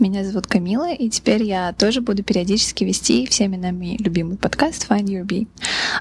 [0.00, 5.04] Меня зовут Камила, и теперь я тоже буду периодически вести всеми нами любимый подкаст Find
[5.04, 5.46] Your Bee.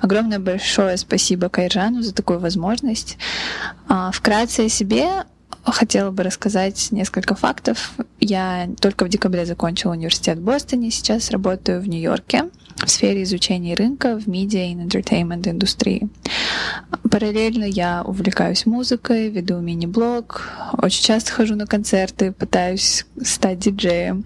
[0.01, 3.19] Огромное большое спасибо Кайржану за такую возможность.
[3.87, 5.25] А, вкратце о себе
[5.71, 7.93] хотела бы рассказать несколько фактов.
[8.19, 12.45] Я только в декабре закончила университет в Бостоне, сейчас работаю в Нью-Йорке
[12.85, 16.09] в сфере изучения рынка в медиа и entertainment индустрии.
[17.09, 24.25] Параллельно я увлекаюсь музыкой, веду мини-блог, очень часто хожу на концерты, пытаюсь стать диджеем.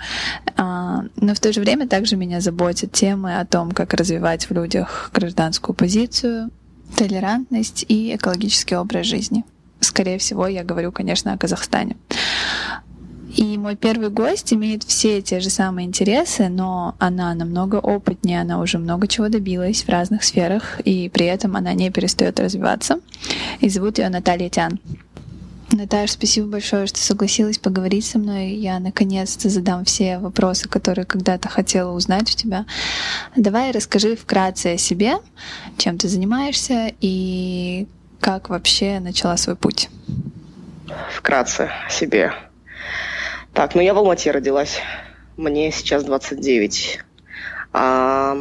[0.56, 4.54] А, но в то же время также меня заботят темы о том, как развивать в
[4.54, 6.50] людях гражданскую позицию,
[6.96, 9.44] толерантность и экологический образ жизни.
[9.80, 11.97] Скорее всего, я говорю, конечно, о Казахстане.
[13.36, 18.59] И мой первый гость имеет все те же самые интересы, но она намного опытнее, она
[18.59, 23.00] уже много чего добилась в разных сферах, и при этом она не перестает развиваться.
[23.59, 24.80] И зовут ее Наталья Тян.
[25.72, 28.53] Наташа, спасибо большое, что согласилась поговорить со мной.
[28.53, 32.66] Я наконец-то задам все вопросы, которые когда-то хотела узнать у тебя.
[33.36, 35.17] Давай расскажи вкратце о себе,
[35.78, 37.86] чем ты занимаешься и
[38.20, 39.90] как вообще начала свой путь.
[41.12, 42.34] Вкратце о себе.
[43.53, 44.80] Так, ну я в Алмате родилась.
[45.36, 47.00] Мне сейчас 29.
[47.74, 48.34] А,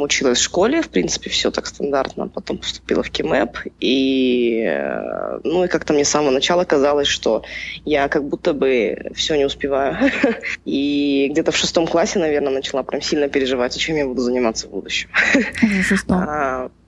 [0.00, 2.28] училась в школе, в принципе, все так стандартно.
[2.28, 3.58] Потом поступила в КИМЭП.
[3.80, 7.42] И, э, ну, и как-то мне с самого начала казалось, что
[7.84, 9.96] я как будто бы все не успеваю.
[10.64, 14.70] И где-то в шестом классе, наверное, начала прям сильно переживать, чем я буду заниматься в
[14.70, 15.08] будущем.
[15.62, 16.70] В шестом?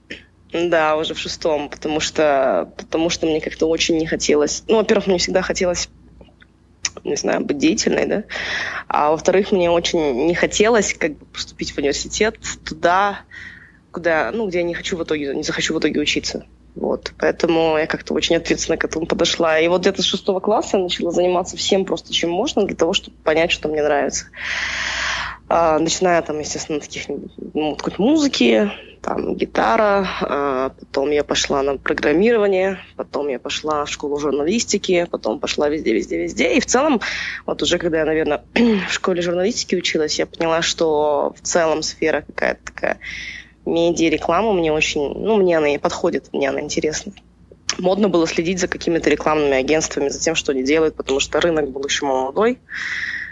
[0.54, 4.62] Да, уже в шестом, потому что, потому что мне как-то очень не хотелось.
[4.68, 5.88] Ну, во-первых, мне всегда хотелось
[7.02, 8.24] не знаю, быть деятельной, да.
[8.88, 13.20] А во-вторых, мне очень не хотелось как бы поступить в университет туда,
[13.90, 16.46] куда, ну, где я не хочу в итоге, не захочу в итоге учиться.
[16.74, 19.58] Вот, поэтому я как-то очень ответственно к этому подошла.
[19.58, 22.92] И вот где-то с шестого класса я начала заниматься всем просто, чем можно, для того,
[22.94, 24.26] чтобы понять, что мне нравится.
[25.48, 27.04] А, начиная там, естественно, таких
[27.52, 28.70] ну, какой-то музыки,
[29.02, 35.38] там гитара, а, потом я пошла на программирование, потом я пошла в школу журналистики, потом
[35.38, 36.54] пошла везде, везде, везде.
[36.54, 37.00] И в целом,
[37.44, 38.42] вот уже когда я, наверное,
[38.88, 42.98] в школе журналистики училась, я поняла, что в целом сфера какая-то такая
[43.66, 47.12] медиа, реклама мне очень, ну, мне она и подходит, мне она интересна.
[47.78, 51.70] Модно было следить за какими-то рекламными агентствами, за тем, что они делают, потому что рынок
[51.70, 52.58] был еще молодой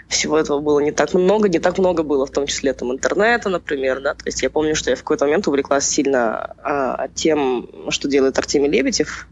[0.07, 3.49] всего этого было не так много, не так много было, в том числе там интернета,
[3.49, 7.69] например, да, то есть я помню, что я в какой-то момент увлеклась сильно а, тем,
[7.89, 9.27] что делает Артемий Лебедев,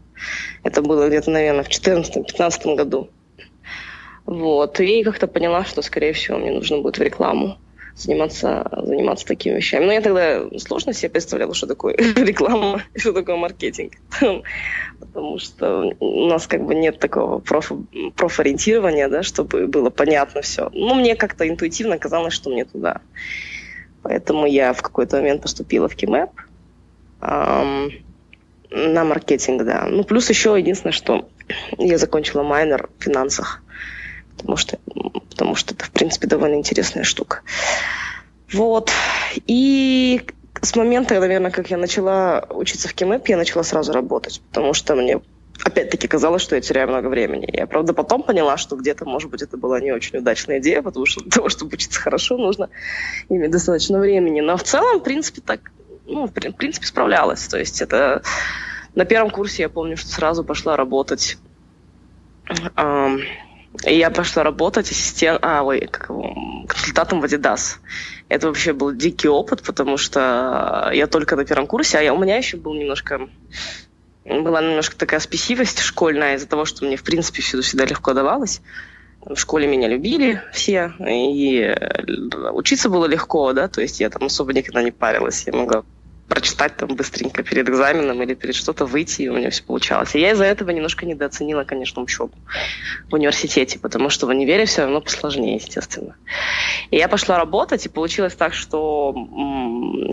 [0.62, 3.10] это было где-то, наверное, в 2014-2015 году,
[4.24, 7.58] вот, и как-то поняла, что, скорее всего, мне нужно будет в рекламу
[7.94, 9.84] заниматься, заниматься такими вещами.
[9.84, 13.92] Но я тогда сложно себе представляла, что такое реклама, что такое маркетинг.
[15.00, 17.72] Потому что у нас как бы нет такого проф,
[18.16, 20.70] профориентирования, да, чтобы было понятно все.
[20.72, 23.00] Ну, мне как-то интуитивно казалось, что мне туда.
[24.02, 26.30] Поэтому я в какой-то момент поступила в КИМЭП
[27.20, 29.86] на маркетинг, да.
[29.88, 31.28] Ну, плюс еще единственное, что
[31.78, 33.62] я закончила майнер в финансах
[34.36, 34.78] потому что,
[35.30, 37.42] потому что это, в принципе, довольно интересная штука.
[38.52, 38.90] Вот.
[39.46, 40.22] И
[40.60, 44.94] с момента, наверное, как я начала учиться в КИМЭП, я начала сразу работать, потому что
[44.94, 45.20] мне
[45.64, 47.48] опять-таки казалось, что я теряю много времени.
[47.52, 51.06] Я, правда, потом поняла, что где-то, может быть, это была не очень удачная идея, потому
[51.06, 52.68] что для того, чтобы учиться хорошо, нужно
[53.28, 54.40] иметь достаточно времени.
[54.40, 55.60] Но в целом, в принципе, так,
[56.06, 57.46] ну, в принципе, справлялась.
[57.46, 58.22] То есть это...
[58.94, 61.38] На первом курсе я помню, что сразу пошла работать
[63.84, 66.08] и я пошла работать ассистент, а, ой, как
[66.68, 67.78] консультантом в Adidas.
[68.28, 72.18] Это вообще был дикий опыт, потому что я только на первом курсе, а я, у
[72.18, 73.28] меня еще был немножко
[74.24, 78.60] была немножко такая спесивость школьная из-за того, что мне, в принципе, все всегда легко давалось.
[79.24, 81.74] в школе меня любили все, и
[82.52, 85.84] учиться было легко, да, то есть я там особо никогда не парилась, я могла
[86.32, 90.14] прочитать там быстренько перед экзаменом или перед что-то выйти, и у меня все получалось.
[90.14, 92.32] И я из-за этого немножко недооценила, конечно, учебу
[93.10, 96.16] в университете, потому что в универе все равно посложнее, естественно.
[96.90, 99.14] И я пошла работать, и получилось так, что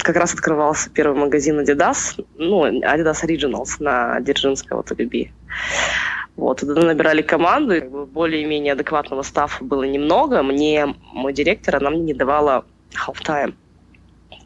[0.04, 5.32] как раз открывался первый магазин Adidas, ну, Adidas Originals на Дзержинского, вот, Люби.
[6.36, 10.44] Вот, туда набирали команду, более-менее адекватного стафа было немного.
[10.44, 13.54] Мне, мой директор, она мне не давала half-time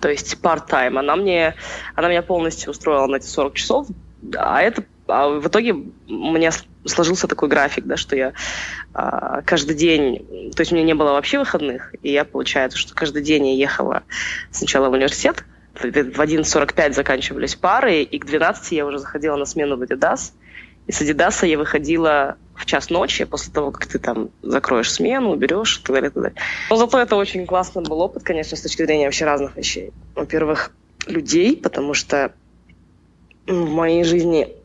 [0.03, 1.00] то есть part-time.
[1.00, 1.55] Она мне,
[1.95, 3.88] она меня полностью устроила на эти 40 часов,
[4.35, 6.51] а это а в итоге у меня
[6.83, 8.33] сложился такой график, да, что я
[8.94, 12.94] а, каждый день, то есть у меня не было вообще выходных, и я, получается, что
[12.94, 14.03] каждый день я ехала
[14.51, 19.77] сначала в университет, в 11.45 заканчивались пары, и к 12 я уже заходила на смену
[19.77, 20.33] в Adidas,
[20.88, 25.31] и с Adidas я выходила в час ночи, после того, как ты там закроешь смену,
[25.31, 26.38] уберешь и так далее, и так далее.
[26.69, 29.91] Но зато это очень классный был опыт, конечно, с точки зрения вообще разных вещей.
[30.15, 30.71] Во-первых,
[31.07, 32.33] людей, потому что
[33.47, 34.55] в моей жизни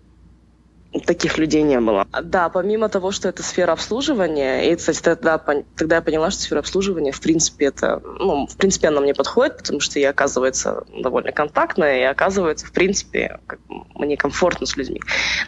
[1.04, 2.06] таких людей не было.
[2.22, 6.60] Да, помимо того, что это сфера обслуживания, и, кстати, тогда, тогда я поняла, что сфера
[6.60, 11.32] обслуживания, в принципе, это, ну, в принципе, она мне подходит, потому что я, оказывается, довольно
[11.32, 13.58] контактная, и, оказывается, в принципе, как,
[13.94, 15.02] мне комфортно с людьми.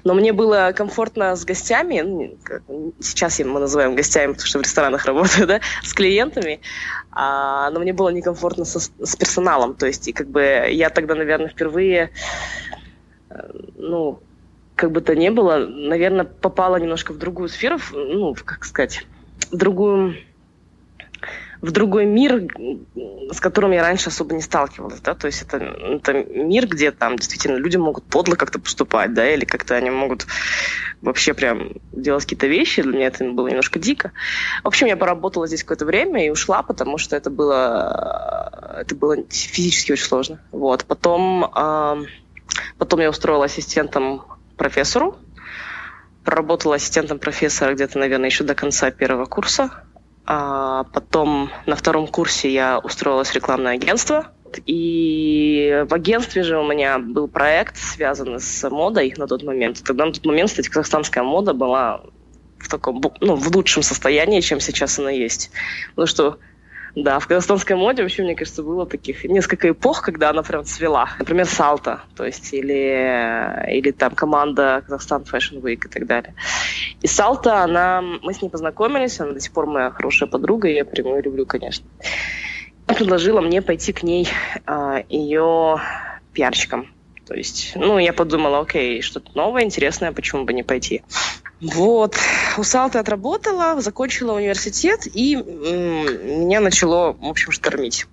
[0.05, 5.07] Но мне было комфортно с гостями, ну, сейчас мы называем гостями, потому что в ресторанах
[5.07, 6.61] работаю, да, с клиентами,
[7.13, 11.15] а, но мне было некомфортно со, с персоналом, то есть, и как бы я тогда,
[11.15, 12.11] наверное, впервые,
[13.31, 14.21] э, ну,
[14.81, 19.05] как бы то ни было, наверное, попала немножко в другую сферу, ну, как сказать,
[19.53, 20.17] в другую
[21.61, 22.49] в другой мир,
[23.31, 27.17] с которым я раньше особо не сталкивалась, да, то есть это, это мир, где там
[27.17, 30.27] действительно люди могут подло как-то поступать, да, или как-то они могут
[31.03, 34.13] вообще прям делать какие-то вещи, для меня это было немножко дико.
[34.65, 39.17] В общем, я поработала здесь какое-то время и ушла, потому что это было, это было
[39.29, 40.87] физически очень сложно, вот.
[40.87, 42.05] Потом, э,
[42.79, 44.23] потом я устроила ассистентом
[44.61, 45.17] профессору.
[46.23, 49.71] Проработала ассистентом профессора где-то, наверное, еще до конца первого курса.
[50.27, 54.27] А потом на втором курсе я устроилась в рекламное агентство.
[54.67, 59.83] И в агентстве же у меня был проект, связанный с модой на тот момент.
[59.83, 62.03] Тогда на тот момент, кстати, казахстанская мода была
[62.59, 65.51] в таком, ну, в лучшем состоянии, чем сейчас она есть.
[65.91, 66.39] Потому что
[66.95, 71.11] да, в казахстанской моде вообще, мне кажется, было таких несколько эпох, когда она прям цвела.
[71.19, 76.35] Например, Салта, то есть, или, или там команда Казахстан Fashion Week и так далее.
[77.01, 80.85] И Салта, она, мы с ней познакомились, она до сих пор моя хорошая подруга, я
[80.85, 81.87] прям ее люблю, конечно.
[82.87, 84.29] Она предложила мне пойти к ней
[84.67, 85.81] а, ее
[86.33, 86.89] пиарщиком.
[87.27, 91.03] То есть, ну, я подумала, окей, что-то новое, интересное, почему бы не пойти.
[91.61, 92.17] Вот.
[92.57, 98.07] У Салты отработала, закончила университет, и меня начало, в общем, штормить.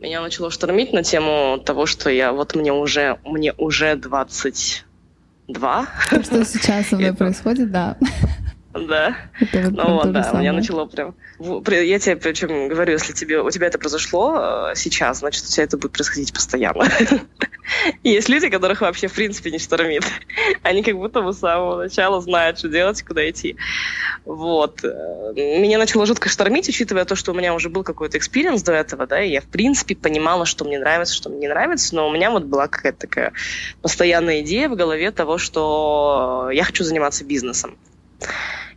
[0.00, 5.86] Меня начало штормить на тему того, что я, вот мне уже, мне уже 22.
[6.22, 7.96] Что сейчас со мной происходит, да.
[8.72, 9.16] Да.
[9.38, 10.40] Это вот ну вот, да, самое.
[10.40, 11.14] меня начало прям...
[11.38, 15.64] Я тебе причем говорю, если тебе, у тебя это произошло э, сейчас, значит, у тебя
[15.64, 16.88] это будет происходить постоянно.
[18.02, 20.04] Есть люди, которых вообще в принципе не штормит.
[20.62, 23.56] Они как будто бы с самого начала знают, что делать, куда идти.
[24.24, 24.82] Вот.
[24.82, 29.06] Меня начало жутко штормить, учитывая то, что у меня уже был какой-то experience до этого,
[29.06, 32.12] да, и я в принципе понимала, что мне нравится, что мне не нравится, но у
[32.12, 33.32] меня вот была какая-то такая
[33.80, 37.76] постоянная идея в голове того, что я хочу заниматься бизнесом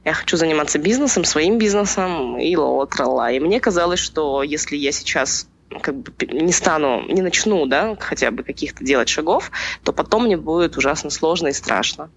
[0.06, 5.48] я хочу заниматься бизнесом, своим бизнесом и ла И мне казалось, что если я сейчас
[5.82, 9.51] как бы не стану, не начну, да, хотя бы каких-то делать шагов,
[9.84, 12.10] то потом мне будет ужасно сложно и страшно.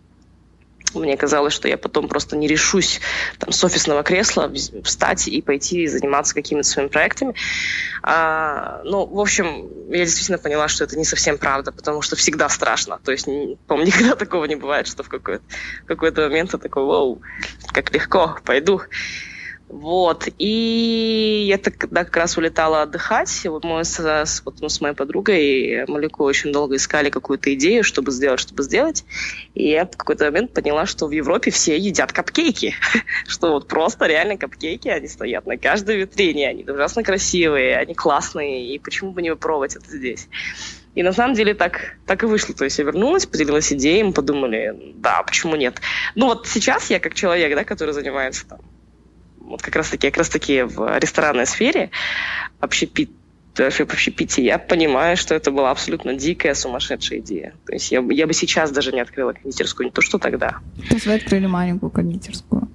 [0.95, 3.01] Мне казалось, что я потом просто не решусь
[3.39, 4.51] там, с офисного кресла
[4.85, 7.35] встать и пойти заниматься какими-то своими проектами.
[8.03, 12.49] А, ну, в общем, я действительно поняла, что это не совсем правда, потому что всегда
[12.49, 13.01] страшно.
[13.05, 13.27] То есть,
[13.67, 15.43] по-моему, никогда такого не бывает, что в какой-то,
[15.87, 17.21] какой момент ты такой, вау,
[17.73, 18.81] как легко, пойду.
[19.69, 20.29] Вот.
[20.39, 23.45] И я тогда как раз улетала отдыхать.
[23.45, 27.85] Вот мы с, с, вот мы с моей подругой Малику очень долго искали какую-то идею,
[27.85, 29.05] чтобы сделать, чтобы сделать.
[29.55, 32.75] И я в какой-то момент поняла, что в Европе все едят капкейки.
[33.27, 36.49] что вот просто реально капкейки, они стоят на каждой витрине.
[36.49, 38.75] Они ужасно красивые, они классные.
[38.75, 40.29] И почему бы не попробовать это здесь?
[40.95, 42.55] И на самом деле так, так и вышло.
[42.55, 45.77] То есть я вернулась, поделилась идеей, мы подумали, да, почему нет.
[46.15, 48.61] Ну вот сейчас я как человек, да, который занимается там
[49.49, 51.91] вот как раз-таки, как раз-таки в ресторанной сфере
[52.61, 53.11] общепит
[53.61, 57.55] общепите, я понимаю, что это была абсолютно дикая, сумасшедшая идея.
[57.67, 60.59] То есть я, я бы сейчас даже не открыла кондитерскую, не то что тогда.
[60.89, 62.69] То есть вы открыли маленькую кондитерскую?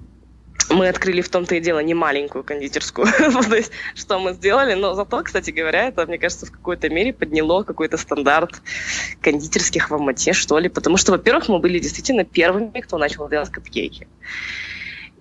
[0.70, 3.06] мы открыли в том-то и дело не маленькую кондитерскую.
[3.48, 7.12] То есть, что мы сделали, но зато, кстати говоря, это, мне кажется, в какой-то мере
[7.12, 8.62] подняло какой-то стандарт
[9.20, 10.68] кондитерских в Алмате, что ли.
[10.68, 14.08] Потому что, во-первых, мы были действительно первыми, кто начал делать капкейки.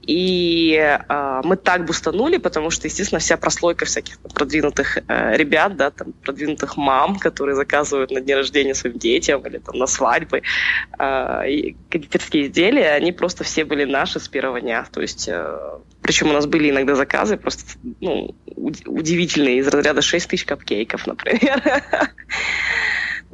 [0.05, 5.91] И э, мы так бустанули, потому что, естественно, вся прослойка всяких продвинутых э, ребят, да,
[5.91, 10.41] там, продвинутых мам, которые заказывают на день рождения своим детям или там на свадьбы
[10.99, 14.85] э, и кондитерские изделия, они просто все были наши с первого дня.
[14.91, 15.59] То есть, э,
[16.01, 17.63] причем у нас были иногда заказы просто
[18.01, 18.35] ну,
[18.85, 21.63] удивительные, из разряда 6 тысяч капкейков, например.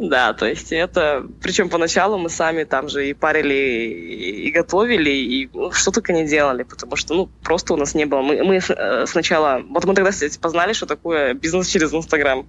[0.02, 1.26] Да, то есть это...
[1.42, 3.54] Причем поначалу мы сами там же и парили,
[4.48, 8.06] и готовили, и ну, что только не делали, потому что, ну, просто у нас не
[8.06, 8.22] было.
[8.22, 9.62] Мы, мы э, сначала...
[9.70, 12.48] Вот мы тогда, кстати, познали, что такое бизнес через Инстаграм.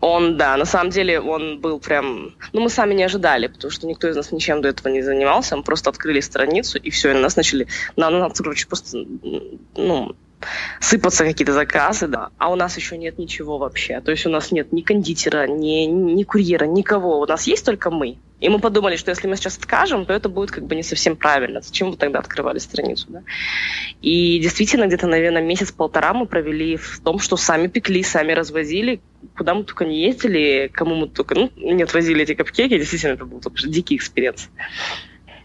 [0.00, 2.34] Он, да, на самом деле он был прям...
[2.54, 5.58] Ну, мы сами не ожидали, потому что никто из нас ничем до этого не занимался.
[5.58, 7.66] Мы просто открыли страницу, и все, и на нас начали...
[7.96, 9.04] На нас, короче, просто,
[9.76, 10.16] ну,
[10.80, 14.00] сыпаться какие-то заказы, да, а у нас еще нет ничего вообще.
[14.00, 17.20] То есть у нас нет ни кондитера, ни, ни курьера, никого.
[17.20, 18.18] У нас есть только мы.
[18.42, 21.14] И мы подумали, что если мы сейчас откажем, то это будет как бы не совсем
[21.14, 21.60] правильно.
[21.60, 23.06] Зачем вы тогда открывали страницу?
[23.08, 23.22] Да?
[24.00, 29.00] И действительно, где-то, наверное, месяц-полтора мы провели в том, что сами пекли, сами развозили,
[29.36, 32.76] куда мы только не ездили, кому мы только ну, не отвозили эти капкейки.
[32.78, 34.48] Действительно, это был дикий experience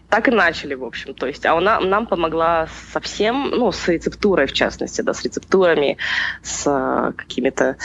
[0.08, 1.14] так и начали, в общем.
[1.14, 5.98] То есть, а она нам помогла совсем, ну, с рецептурой, в частности, да, с рецептурами,
[6.42, 7.76] с э, какими-то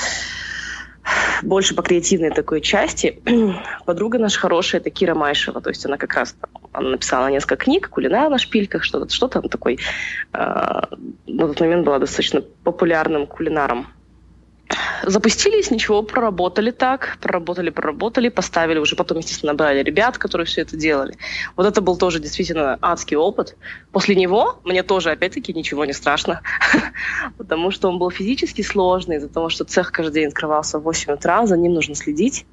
[1.42, 3.22] больше по креативной такой части.
[3.86, 6.36] Подруга наша хорошая, это Кира Майшева, то есть она как раз
[6.72, 9.80] она написала несколько книг, кулинар на шпильках, что-то, что там такой,
[10.34, 13.88] э, на тот момент была достаточно популярным кулинаром
[15.04, 20.78] запустились, ничего, проработали так, проработали, проработали, поставили уже потом, естественно, набрали ребят, которые все это
[20.78, 21.18] делали.
[21.56, 23.56] Вот это был тоже действительно адский опыт.
[23.92, 26.42] После него мне тоже, опять-таки, ничего не страшно,
[27.38, 31.14] потому что он был физически сложный, из-за того, что цех каждый день открывался в 8
[31.14, 32.46] утра, за ним нужно следить,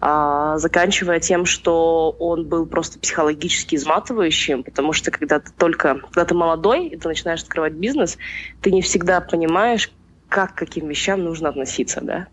[0.00, 6.24] а, заканчивая тем, что он был просто психологически изматывающим, потому что когда ты только, когда
[6.24, 8.16] ты молодой, и ты начинаешь открывать бизнес,
[8.60, 9.90] ты не всегда понимаешь,
[10.28, 12.28] как к каким вещам нужно относиться, да.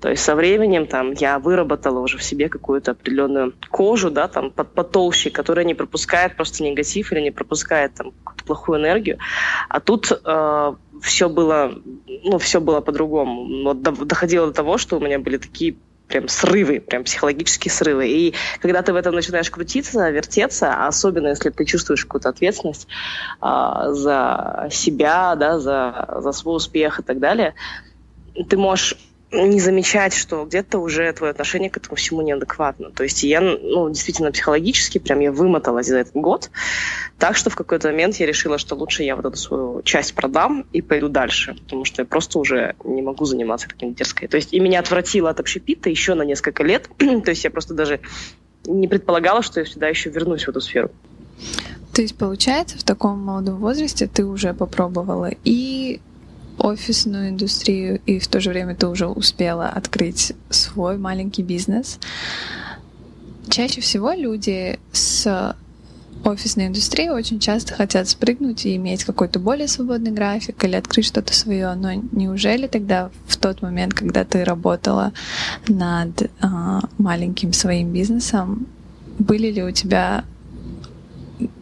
[0.00, 4.50] То есть со временем там я выработала уже в себе какую-то определенную кожу, да, там
[4.50, 8.12] под, потолще, которая не пропускает просто негатив или не пропускает там
[8.44, 9.18] плохую энергию.
[9.68, 11.72] А тут э, все было,
[12.22, 13.64] ну, все было по-другому.
[13.64, 15.76] Вот доходило до того, что у меня были такие
[16.14, 18.08] прям срывы, прям психологические срывы.
[18.08, 22.86] И когда ты в этом начинаешь крутиться, вертеться, особенно если ты чувствуешь какую-то ответственность
[23.40, 27.54] а, за себя, да, за, за свой успех и так далее,
[28.48, 28.94] ты можешь
[29.34, 32.90] не замечать, что где-то уже твое отношение к этому всему неадекватно.
[32.90, 36.50] То есть я, ну, действительно, психологически прям я вымоталась за этот год,
[37.18, 40.66] так что в какой-то момент я решила, что лучше я вот эту свою часть продам
[40.72, 44.28] и пойду дальше, потому что я просто уже не могу заниматься таким дерзкой.
[44.28, 47.74] То есть и меня отвратило от общепита еще на несколько лет, то есть я просто
[47.74, 48.00] даже
[48.66, 50.90] не предполагала, что я сюда еще вернусь в эту сферу.
[51.92, 56.00] То есть, получается, в таком молодом возрасте ты уже попробовала и
[56.58, 61.98] офисную индустрию, и в то же время ты уже успела открыть свой маленький бизнес.
[63.48, 65.54] Чаще всего люди с
[66.24, 71.34] офисной индустрии очень часто хотят спрыгнуть и иметь какой-то более свободный график или открыть что-то
[71.34, 71.74] свое.
[71.74, 75.12] Но неужели тогда в тот момент, когда ты работала
[75.68, 76.28] над э,
[76.98, 78.66] маленьким своим бизнесом,
[79.18, 80.24] были ли у тебя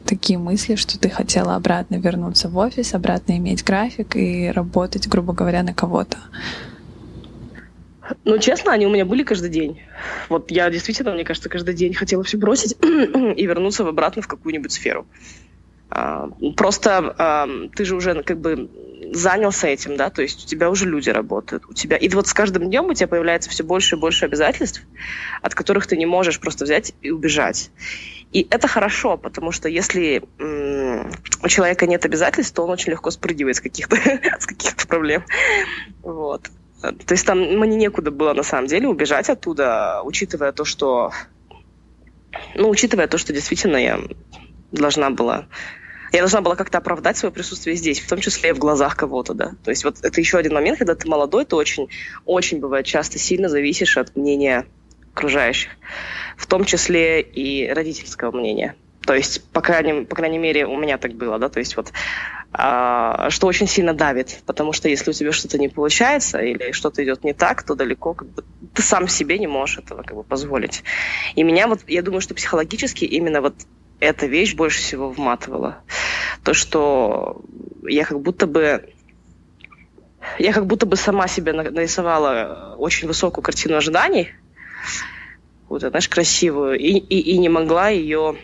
[0.04, 5.32] такие мысли, что ты хотела обратно вернуться в офис, обратно иметь график и работать, грубо
[5.32, 6.18] говоря, на кого-то?
[8.24, 9.80] Ну, честно, они у меня были каждый день.
[10.28, 14.72] Вот я действительно, мне кажется, каждый день хотела все бросить и вернуться обратно в какую-нибудь
[14.72, 15.06] сферу.
[15.94, 18.70] А, просто а, ты же уже как бы
[19.12, 22.32] занялся этим, да, то есть у тебя уже люди работают, у тебя и вот с
[22.32, 24.82] каждым днем у тебя появляется все больше и больше обязательств,
[25.42, 27.70] от которых ты не можешь просто взять и убежать.
[28.32, 30.22] И это хорошо, потому что если
[31.42, 33.96] у человека нет обязательств, то он очень легко спрыгивает с каких-то
[34.40, 35.24] с каких-то проблем.
[36.02, 36.50] Вот.
[36.80, 41.12] То есть там мне некуда было на самом деле убежать оттуда, учитывая то, что
[42.54, 44.00] ну, учитывая то, что действительно я
[44.72, 45.46] должна была
[46.12, 49.32] я должна была как-то оправдать свое присутствие здесь, в том числе и в глазах кого-то,
[49.32, 49.52] да.
[49.64, 51.88] То есть вот это еще один момент, когда ты молодой, ты очень,
[52.26, 54.66] очень бывает часто сильно зависишь от мнения
[55.14, 55.70] окружающих,
[56.36, 58.74] в том числе и родительского мнения.
[59.04, 61.92] То есть, по крайней, по крайней мере, у меня так было, да, то есть вот,
[62.52, 67.02] а, что очень сильно давит, потому что если у тебя что-то не получается или что-то
[67.02, 70.22] идет не так, то далеко как бы ты сам себе не можешь этого как бы
[70.22, 70.84] позволить.
[71.34, 73.54] И меня вот, я думаю, что психологически именно вот
[73.98, 75.78] эта вещь больше всего вматывала.
[76.44, 77.42] То, что
[77.82, 78.92] я как будто бы
[80.38, 84.32] я как будто бы сама себе нарисовала очень высокую картину ожиданий,
[85.68, 88.36] вот, знаешь, красивую, и, и, и не могла ее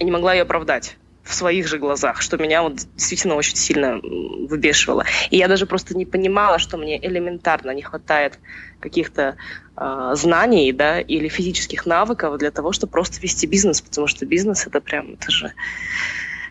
[0.00, 5.04] не могла ее оправдать в своих же глазах, что меня вот действительно очень сильно выбешивало.
[5.30, 8.38] И я даже просто не понимала, что мне элементарно не хватает
[8.78, 9.36] каких-то
[9.76, 14.68] э, знаний, да, или физических навыков для того, чтобы просто вести бизнес, потому что бизнес
[14.68, 15.52] это прям, это же,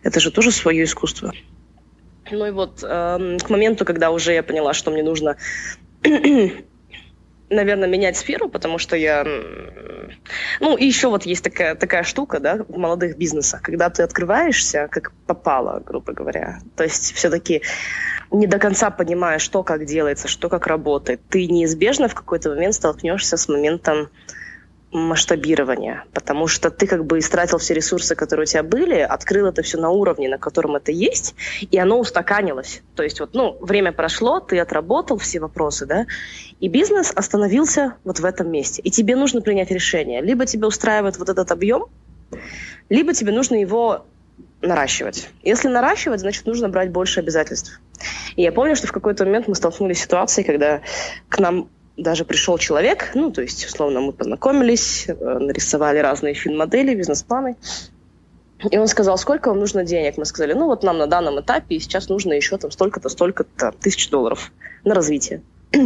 [0.03, 1.31] это же тоже свое искусство.
[2.29, 5.37] Ну и вот э, к моменту, когда уже я поняла, что мне нужно
[7.49, 9.23] наверное, менять сферу, потому что я...
[10.59, 14.87] Ну, и еще вот есть такая, такая штука, да, в молодых бизнесах, когда ты открываешься,
[14.91, 16.59] как попало, грубо говоря.
[16.75, 17.61] То есть все-таки
[18.31, 21.21] не до конца понимаешь, что как делается, что как работает.
[21.29, 24.09] Ты неизбежно в какой-то момент столкнешься с моментом
[24.95, 29.61] масштабирования, потому что ты как бы истратил все ресурсы, которые у тебя были, открыл это
[29.61, 32.81] все на уровне, на котором это есть, и оно устаканилось.
[32.95, 36.05] То есть вот, ну, время прошло, ты отработал все вопросы, да,
[36.59, 38.81] и бизнес остановился вот в этом месте.
[38.81, 40.21] И тебе нужно принять решение.
[40.21, 41.85] Либо тебе устраивает вот этот объем,
[42.89, 44.05] либо тебе нужно его
[44.61, 45.29] наращивать.
[45.43, 47.79] Если наращивать, значит, нужно брать больше обязательств.
[48.35, 50.81] И я помню, что в какой-то момент мы столкнулись с ситуацией, когда
[51.29, 56.95] к нам даже пришел человек, ну, то есть, условно, мы познакомились, э, нарисовали разные фин-модели,
[56.95, 57.55] бизнес-планы,
[58.71, 60.17] и он сказал, сколько вам нужно денег?
[60.17, 64.09] Мы сказали, ну, вот нам на данном этапе сейчас нужно еще там столько-то, столько-то тысяч
[64.09, 64.51] долларов
[64.83, 65.41] на развитие.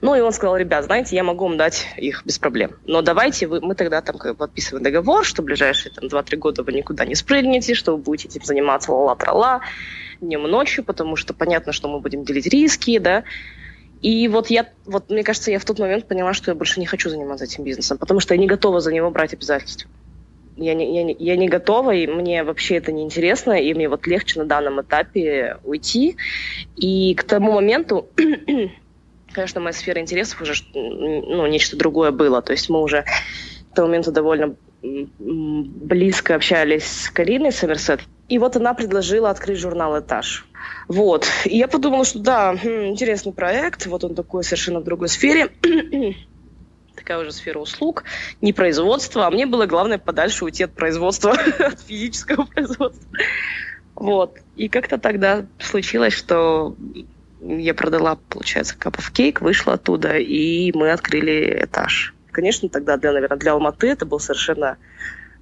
[0.00, 2.76] Ну, и он сказал, ребят, знаете, я могу вам дать их без проблем.
[2.86, 6.62] Но давайте вы, мы тогда там как подписываем договор, что в ближайшие там 2-3 года
[6.62, 9.62] вы никуда не спрыгнете, что вы будете этим заниматься ла-ла-тра-ла
[10.20, 13.24] днем и ночью, потому что понятно, что мы будем делить риски, да.
[14.04, 16.84] И вот я, вот мне кажется, я в тот момент поняла, что я больше не
[16.84, 19.90] хочу заниматься этим бизнесом, потому что я не готова за него брать обязательства.
[20.58, 23.88] Я не, я, не, я не готова, и мне вообще это не интересно, и мне
[23.88, 26.18] вот легче на данном этапе уйти.
[26.76, 28.10] И к тому моменту,
[29.32, 32.42] конечно, моя сфера интересов уже ну, нечто другое было.
[32.42, 33.06] То есть мы уже
[33.72, 34.54] к тому моменту довольно
[35.18, 38.00] близко общались с Кариной Сомерсет.
[38.28, 40.46] И вот она предложила открыть журнал «Этаж».
[40.88, 41.26] Вот.
[41.44, 45.50] И я подумала, что да, хм, интересный проект, вот он такой совершенно в другой сфере.
[46.96, 48.04] Такая уже сфера услуг,
[48.40, 53.06] не производство, а мне было главное подальше уйти от производства, от физического производства.
[53.94, 54.38] Вот.
[54.56, 56.76] И как-то тогда случилось, что
[57.40, 62.13] я продала, получается, of Cake, вышла оттуда, и мы открыли этаж.
[62.34, 64.76] Конечно, тогда, для, наверное, для Алматы это был совершенно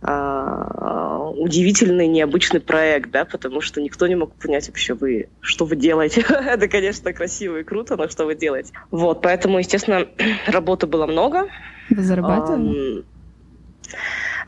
[0.02, 5.76] а, удивительный, необычный проект, да, потому что никто не мог понять вообще, вы, что вы
[5.76, 6.22] делаете.
[6.28, 8.72] Это, конечно, красиво и круто, но что вы делаете.
[8.90, 10.06] Вот, поэтому, естественно,
[10.46, 11.48] работы было много.
[11.88, 13.04] Вы зарабатывали?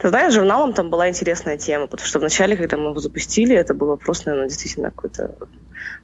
[0.04, 3.72] Ты знаешь, журналом там была интересная тема, потому что вначале, когда мы его запустили, это
[3.72, 5.34] было просто, наверное, действительно какой-то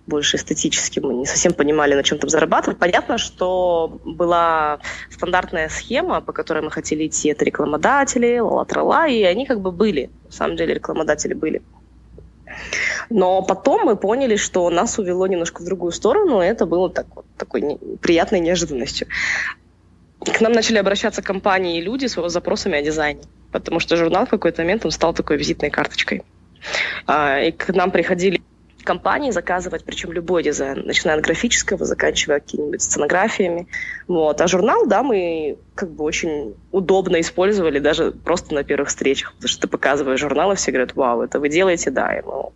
[0.06, 1.00] больше эстетически.
[1.00, 2.78] Мы не совсем понимали, на чем там зарабатывать.
[2.78, 4.78] Понятно, что была
[5.10, 7.28] стандартная схема, по которой мы хотели идти.
[7.28, 10.08] Это рекламодатели, ла и они как бы были.
[10.24, 11.60] На самом деле рекламодатели были.
[13.10, 17.04] Но потом мы поняли, что нас увело немножко в другую сторону, и это было так,
[17.14, 19.08] вот, такой приятной неожиданностью.
[20.20, 24.30] К нам начали обращаться компании и люди с запросами о дизайне, потому что журнал в
[24.30, 26.22] какой-то момент он стал такой визитной карточкой.
[27.06, 28.40] А, и к нам приходили
[28.84, 33.68] компании заказывать, причем любой дизайн, начиная от графического, заканчивая какими-нибудь сценографиями.
[34.08, 34.40] Вот.
[34.40, 39.48] А журнал, да, мы как бы очень удобно использовали даже просто на первых встречах, потому
[39.48, 42.52] что ты показываешь журнал, и все говорят, вау, это вы делаете, да, и, ну,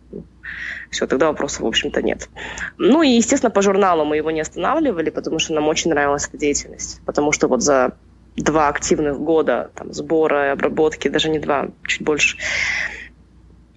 [0.89, 2.29] все, тогда вопросов, в общем-то, нет.
[2.77, 6.37] Ну и, естественно, по журналу мы его не останавливали, потому что нам очень нравилась эта
[6.37, 7.93] деятельность, потому что вот за
[8.35, 12.37] два активных года там, сбора и обработки, даже не два, чуть больше,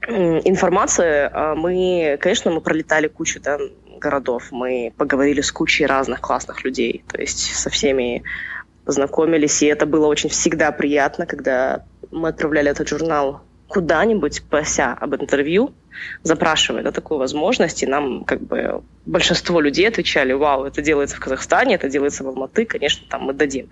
[0.08, 1.28] информации.
[1.32, 3.58] А мы, конечно, мы пролетали кучу да,
[3.98, 8.22] городов, мы поговорили с кучей разных классных людей, то есть со всеми
[8.84, 15.14] познакомились, и это было очень всегда приятно, когда мы отправляли этот журнал куда-нибудь, прося об
[15.14, 15.74] интервью,
[16.22, 21.20] запрашивая да, такую возможность, и нам как бы большинство людей отвечали, вау, это делается в
[21.20, 23.68] Казахстане, это делается в Алматы, конечно, там мы дадим.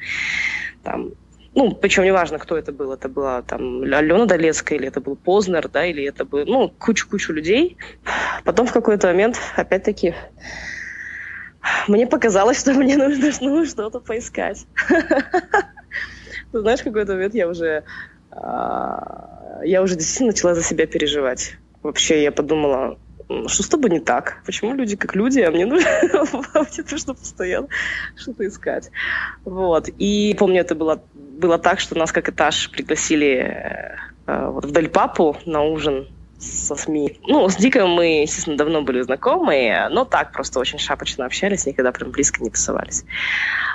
[0.86, 1.10] Там,
[1.56, 5.68] ну, причем неважно, кто это был, это была там Алена Долецкая, или это был Познер,
[5.68, 7.76] да, или это был, ну, кучу-кучу людей.
[8.44, 10.14] Потом в какой-то момент, опять-таки,
[11.88, 14.64] мне показалось, что мне нужно ну, что-то поискать.
[14.88, 15.04] Ты
[16.60, 17.82] знаешь, в какой-то момент я уже,
[18.30, 21.56] а, я уже действительно начала за себя переживать.
[21.82, 22.96] Вообще, я подумала,
[23.28, 24.42] что с тобой не так?
[24.46, 25.88] Почему люди как люди, а мне нужно
[26.98, 27.68] что постоянно
[28.16, 28.90] что-то искать?
[29.44, 29.88] Вот.
[29.88, 34.88] И помню, это было, было так, что нас как этаж пригласили э, вот в Дель
[34.88, 36.08] Папу на ужин
[36.38, 37.18] со СМИ.
[37.26, 41.92] Ну, с Диком мы, естественно, давно были знакомы, но так просто очень шапочно общались, никогда
[41.92, 43.04] прям близко не тусовались.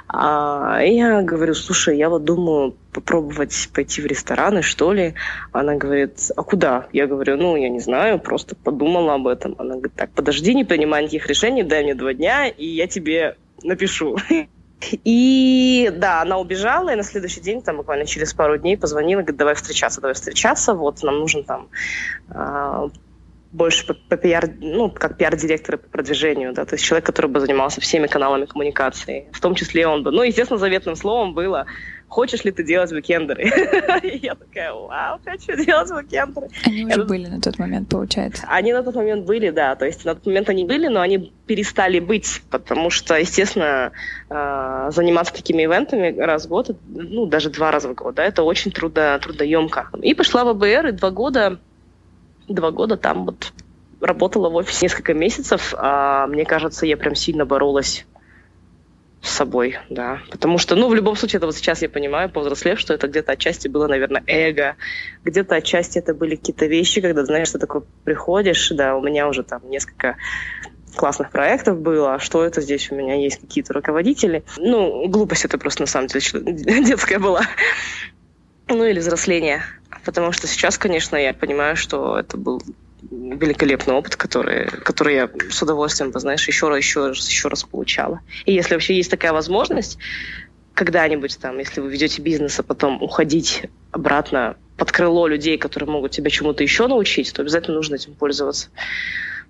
[0.08, 5.16] А, я говорю, слушай, я вот думаю попробовать пойти в рестораны, что ли.
[5.52, 6.88] Она говорит, а куда?
[6.92, 9.56] Я говорю, ну, я не знаю, просто подумала об этом.
[9.58, 13.38] Она говорит, так, подожди, не принимай никаких решений, дай мне два дня, и я тебе
[13.64, 14.18] напишу.
[15.04, 19.38] И да, она убежала, и на следующий день, там буквально через пару дней позвонила, говорит,
[19.38, 21.70] давай встречаться, давай встречаться, вот нам нужен там
[22.30, 22.90] э,
[23.52, 27.40] больше по, по пиар, ну, как пиар-директор по продвижению, да, то есть человек, который бы
[27.40, 31.66] занимался всеми каналами коммуникации, в том числе он бы, ну, естественно, заветным словом было
[32.12, 33.44] хочешь ли ты делать уикендеры?
[34.22, 36.50] я такая, вау, хочу делать уикендеры.
[36.66, 38.44] Они уже были на тот момент, получается?
[38.50, 39.76] Они на тот момент были, да.
[39.76, 43.94] То есть на тот момент они были, но они перестали быть, потому что, естественно,
[44.30, 48.44] а, заниматься такими ивентами раз в год, ну, даже два раза в год, да, это
[48.44, 49.88] очень трудо, трудоемко.
[50.02, 51.60] И пошла в АБР, и два года,
[52.50, 53.54] два года там вот
[54.02, 55.74] работала в офисе несколько месяцев.
[55.78, 58.06] А, мне кажется, я прям сильно боролась
[59.22, 60.22] с собой, да.
[60.32, 63.34] Потому что, ну, в любом случае, это вот сейчас я понимаю, повзрослев, что это где-то
[63.34, 64.76] отчасти было, наверное, эго,
[65.24, 69.44] где-то отчасти это были какие-то вещи, когда, знаешь, ты такой приходишь, да, у меня уже
[69.44, 70.18] там несколько
[70.96, 74.44] классных проектов было, а что это здесь у меня есть какие-то руководители.
[74.58, 76.22] Ну, глупость это просто на самом деле
[76.84, 77.42] детская была.
[78.68, 79.62] Ну, или взросление.
[80.04, 82.62] Потому что сейчас, конечно, я понимаю, что это был
[83.12, 88.22] великолепный опыт, который, который я с удовольствием, знаешь, еще раз, еще раз, еще раз получала.
[88.46, 89.98] И если вообще есть такая возможность,
[90.74, 96.12] когда-нибудь там, если вы ведете бизнес, а потом уходить обратно под крыло людей, которые могут
[96.12, 98.70] тебя чему-то еще научить, то обязательно нужно этим пользоваться,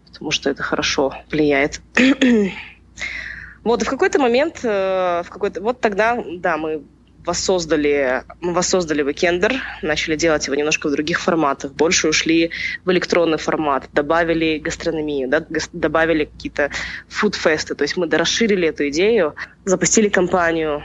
[0.08, 1.82] потому что это хорошо влияет.
[3.63, 6.84] вот, и в какой-то момент, э, в какой-то, вот тогда, да, мы
[7.25, 12.51] воссоздали, мы воссоздали Weekender, начали делать его немножко в других форматах, больше ушли
[12.84, 16.71] в электронный формат, добавили гастрономию, да, добавили какие-то
[17.07, 20.84] фудфесты, то есть мы расширили эту идею, запустили компанию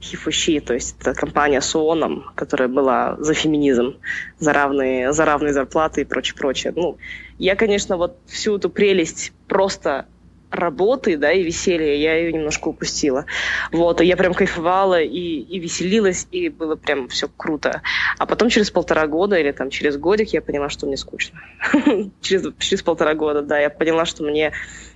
[0.00, 3.96] Хифуши, то есть это компания с ООНом, которая была за феминизм,
[4.38, 6.72] за равные, за равные зарплаты и прочее, прочее.
[6.76, 6.98] Ну,
[7.38, 10.06] я, конечно, вот всю эту прелесть просто
[10.50, 13.26] работы, да, и веселья, я ее немножко упустила.
[13.72, 17.82] Вот, и я прям кайфовала и, и веселилась, и было прям все круто.
[18.18, 21.40] А потом через полтора года или там через годик я поняла, что мне скучно.
[22.20, 24.52] через, через полтора года, да, я поняла, что мне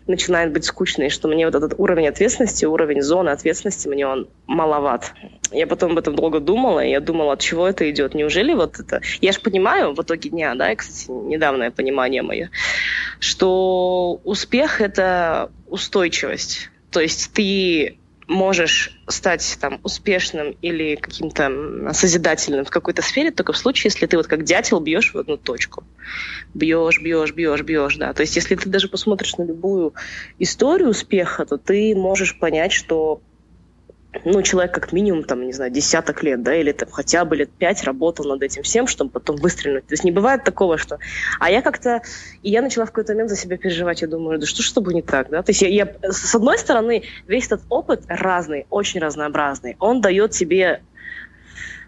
[0.06, 4.28] начинает быть скучно, и что мне вот этот уровень ответственности, уровень зоны ответственности, мне он
[4.46, 5.12] маловат.
[5.50, 8.14] Я потом об этом долго думала, и я думала, от чего это идет.
[8.14, 9.00] Неужели вот это...
[9.20, 12.50] Я же понимаю в итоге дня, да, и, кстати, недавнее понимание мое,
[13.18, 16.70] что успех— это устойчивость.
[16.90, 17.98] То есть ты
[18.32, 24.16] можешь стать там успешным или каким-то созидательным в какой-то сфере только в случае, если ты
[24.16, 25.84] вот как дятел бьешь в одну точку.
[26.54, 28.12] Бьешь, бьешь, бьешь, бьешь, да.
[28.12, 29.94] То есть если ты даже посмотришь на любую
[30.38, 33.22] историю успеха, то ты можешь понять, что
[34.24, 37.50] ну, человек как минимум, там, не знаю, десяток лет, да, или там хотя бы лет
[37.50, 39.86] пять работал над этим всем, чтобы потом выстрелить.
[39.86, 40.98] То есть не бывает такого, что...
[41.40, 42.02] А я как-то...
[42.42, 44.02] И я начала в какой-то момент за себя переживать.
[44.02, 45.42] Я думаю, да что тобой не так, да?
[45.42, 45.94] То есть я, я...
[46.02, 49.76] С одной стороны, весь этот опыт разный, очень разнообразный.
[49.78, 50.82] Он дает тебе...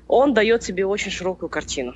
[0.09, 1.95] Он дает тебе очень широкую картину.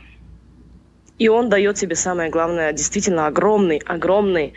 [1.19, 4.55] И он дает тебе, самое главное, действительно огромный, огромный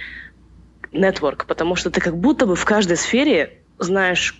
[0.91, 4.37] нетворк, потому что ты как будто бы в каждой сфере знаешь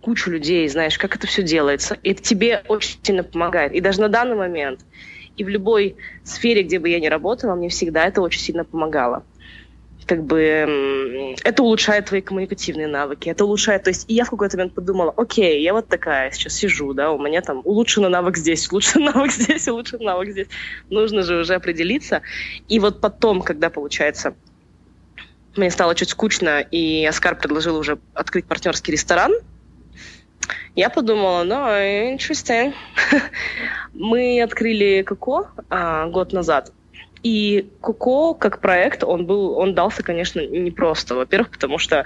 [0.00, 1.96] кучу людей, знаешь, как это все делается.
[2.02, 3.72] И это тебе очень сильно помогает.
[3.72, 4.80] И даже на данный момент,
[5.36, 9.24] и в любой сфере, где бы я ни работала, мне всегда это очень сильно помогало.
[10.06, 14.56] Как бы это улучшает твои коммуникативные навыки, это улучшает, то есть и я в какой-то
[14.56, 18.72] момент подумала, окей, я вот такая сейчас сижу, да, у меня там улучшенный навык здесь,
[18.72, 20.48] улучшенный навык здесь, улучшенный навык здесь.
[20.88, 22.22] Нужно же уже определиться.
[22.68, 24.34] И вот потом, когда получается
[25.56, 29.32] мне стало чуть скучно, и Оскар предложил уже открыть партнерский ресторан,
[30.78, 31.56] я подумала, ну,
[32.14, 32.72] interesting.
[33.94, 36.72] Мы открыли Коко а, год назад.
[37.24, 41.16] И Коко как проект, он был, он дался, конечно, непросто.
[41.16, 42.04] Во-первых, потому что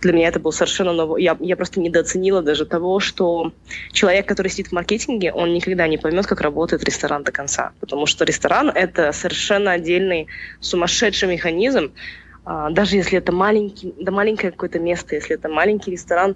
[0.00, 1.22] для меня это был совершенно новый...
[1.22, 3.52] Я, я просто недооценила даже того, что
[3.92, 7.70] человек, который сидит в маркетинге, он никогда не поймет, как работает ресторан до конца.
[7.78, 10.26] Потому что ресторан— это совершенно отдельный
[10.58, 11.92] сумасшедший механизм.
[12.44, 16.34] А, даже если это маленький, да маленькое какое-то место, если это маленький ресторан,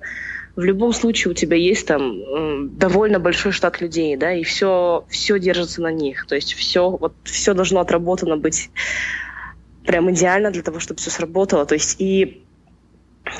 [0.55, 5.39] в любом случае у тебя есть там довольно большой штат людей, да, и все, все
[5.39, 6.27] держится на них.
[6.27, 8.71] То есть все, вот, все должно отработано быть
[9.87, 11.65] прям идеально для того, чтобы все сработало.
[11.65, 12.43] То есть и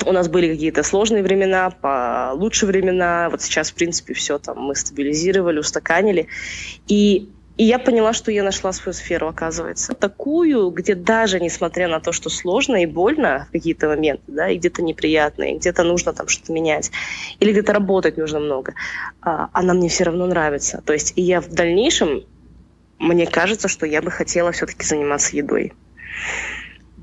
[0.05, 3.29] у нас были какие-то сложные времена, получше времена.
[3.29, 6.27] Вот сейчас, в принципе, все там мы стабилизировали, устаканили.
[6.87, 9.93] И И я поняла, что я нашла свою сферу, оказывается.
[9.93, 14.57] Такую, где даже несмотря на то, что сложно и больно в какие-то моменты, да, и
[14.57, 16.91] где-то неприятно, и где-то нужно там что-то менять,
[17.39, 18.73] или где-то работать нужно много,
[19.21, 20.81] а, она мне все равно нравится.
[20.83, 22.23] То есть я в дальнейшем,
[22.97, 25.73] мне кажется, что я бы хотела все-таки заниматься едой.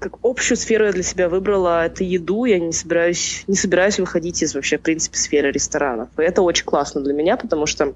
[0.00, 2.46] Как общую сферу я для себя выбрала это еду.
[2.46, 6.08] Я не собираюсь, не собираюсь выходить из вообще, в принципе, сферы ресторанов.
[6.18, 7.94] И это очень классно для меня, потому что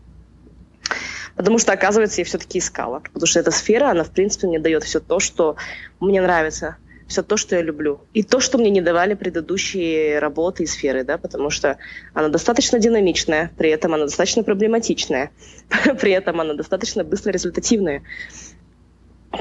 [1.37, 3.01] Потому что, оказывается, я все-таки искала.
[3.01, 5.57] Потому что эта сфера, она, в принципе, мне дает все то, что
[6.01, 6.77] мне нравится,
[7.09, 8.01] все то, что я люблю.
[8.13, 11.79] И то, что мне не давали предыдущие работы и сферы, да, потому что
[12.13, 15.31] она достаточно динамичная, при этом она достаточно проблематичная,
[16.01, 18.03] при этом она достаточно быстро результативная.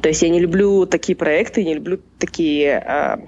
[0.02, 3.20] То есть я не люблю такие проекты, не люблю такие а,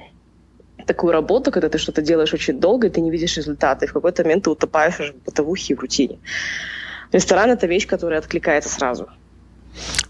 [0.86, 3.94] такую работу, когда ты что-то делаешь очень долго, и ты не видишь результаты, и в
[3.94, 6.20] какой-то момент ты утопаешь в бытовухе и в рутине.
[7.16, 9.08] Ресторан— это вещь, которая откликается сразу.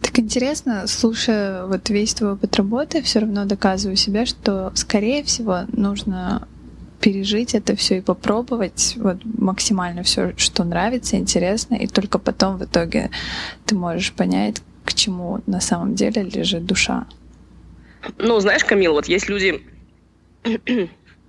[0.02, 5.66] Так интересно, слушая вот весь твой опыт работы, все равно доказываю себе, что, скорее всего,
[5.72, 6.48] нужно
[7.02, 12.64] пережить это все и попробовать вот максимально все, что нравится, интересно, и только потом в
[12.64, 13.12] итоге
[13.68, 17.06] ты можешь понять, к чему на самом деле лежит душа.
[18.18, 19.62] Ну, знаешь, Камил, вот есть люди,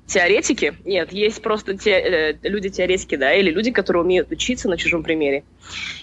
[0.06, 5.02] теоретики, нет, есть просто те, э, люди-теоретики, да, или люди, которые умеют учиться на чужом
[5.02, 5.44] примере,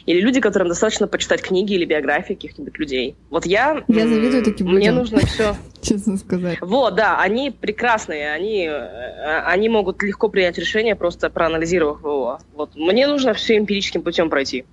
[0.05, 3.15] или люди, которым достаточно почитать книги или биографии каких-нибудь людей.
[3.29, 3.83] Вот я...
[3.87, 4.95] Я завидую таким Мне людям.
[4.95, 5.55] нужно все...
[5.81, 6.57] Честно сказать.
[6.61, 12.39] Вот, да, они прекрасные, они, э, они могут легко принять решение, просто проанализировав его.
[12.53, 14.65] Вот, мне нужно все эмпирическим путем пройти.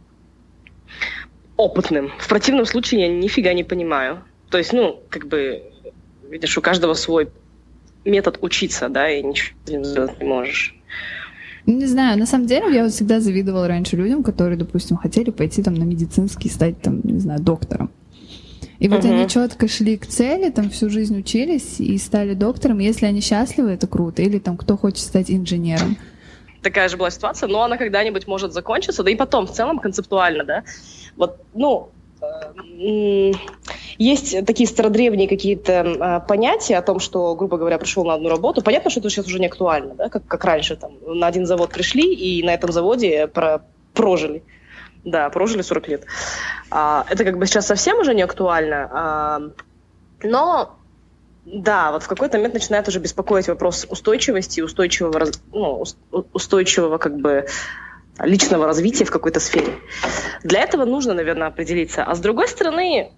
[1.57, 2.13] Опытным.
[2.19, 4.25] В противном случае я нифига не понимаю.
[4.51, 5.63] То есть, ну, как бы,
[6.29, 7.29] видишь, у каждого свой
[8.05, 10.75] метод учиться, да, и ничего сделать не можешь.
[11.67, 15.75] Не знаю, на самом деле я всегда завидовала раньше людям, которые, допустим, хотели пойти там
[15.75, 17.91] на медицинский, стать там, не знаю, доктором.
[18.79, 19.13] И вот uh-huh.
[19.13, 22.79] они четко шли к цели, там всю жизнь учились и стали доктором.
[22.79, 24.23] Если они счастливы, это круто.
[24.23, 25.99] Или там кто хочет стать инженером.
[26.63, 30.45] Такая же была ситуация, но она когда-нибудь может закончиться, да и потом, в целом, концептуально,
[30.45, 30.65] да.
[31.17, 31.91] Вот, ну,
[33.99, 38.63] есть такие стародревние какие-то а, понятия о том, что, грубо говоря, пришел на одну работу.
[38.63, 40.77] Понятно, что это сейчас уже не актуально, да, как, как раньше.
[40.77, 43.63] Там, на один завод пришли и на этом заводе про,
[43.95, 44.43] прожили.
[45.05, 46.05] Да, прожили 40 лет.
[46.71, 48.91] А, это как бы сейчас совсем уже не актуально.
[48.93, 49.41] А,
[50.23, 50.77] но
[51.47, 55.85] да, вот в какой-то момент начинает уже беспокоить вопрос устойчивости, устойчивого, ну,
[56.33, 57.47] устойчивого как бы
[58.25, 59.75] личного развития в какой-то сфере.
[60.45, 62.05] Для этого нужно, наверное, определиться.
[62.05, 63.11] А с другой стороны,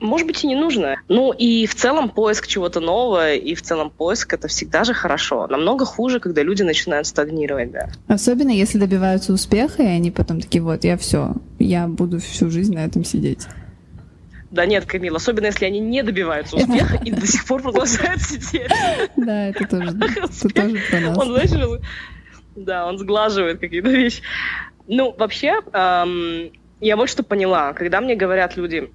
[0.00, 0.96] может быть, и не нужно.
[1.08, 5.46] Ну и в целом поиск чего-то нового, и в целом поиск это всегда же хорошо.
[5.46, 7.88] Намного хуже, когда люди начинают стагнировать, да.
[8.08, 12.74] Особенно если добиваются успеха, и они потом такие, вот, я все, я буду всю жизнь
[12.74, 13.46] на этом сидеть.
[14.50, 18.70] Да нет, Камил, особенно если они не добиваются успеха и до сих пор продолжают сидеть.
[19.16, 21.18] Да, это тоже, это тоже про нас.
[21.18, 21.80] Он, знаешь,
[22.54, 24.22] да, он сглаживает какие-то вещи.
[24.86, 27.72] Ну, вообще, эм, я вот что поняла.
[27.72, 28.92] Когда мне говорят люди,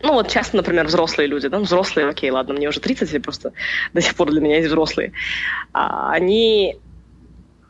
[0.00, 3.18] ну вот часто, например, взрослые люди, да, ну, взрослые, окей, ладно, мне уже 30, или
[3.18, 3.52] просто
[3.92, 5.12] до сих пор для меня есть взрослые,
[5.72, 6.80] а, они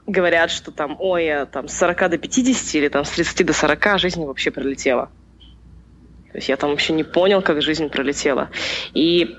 [0.07, 3.53] говорят, что там, ой, я там с 40 до 50 или там с 30 до
[3.53, 5.11] 40 жизнь вообще пролетела.
[6.33, 8.51] То есть я там вообще не понял, как жизнь пролетела.
[8.95, 9.37] И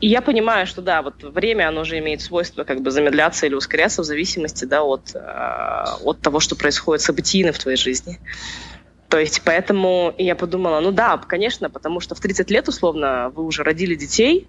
[0.00, 3.54] и я понимаю, что да, вот время, оно же имеет свойство как бы замедляться или
[3.54, 8.20] ускоряться в зависимости да, от, э, от того, что происходит событийно в твоей жизни.
[9.08, 13.44] То есть поэтому я подумала, ну да, конечно, потому что в 30 лет условно вы
[13.44, 14.46] уже родили детей,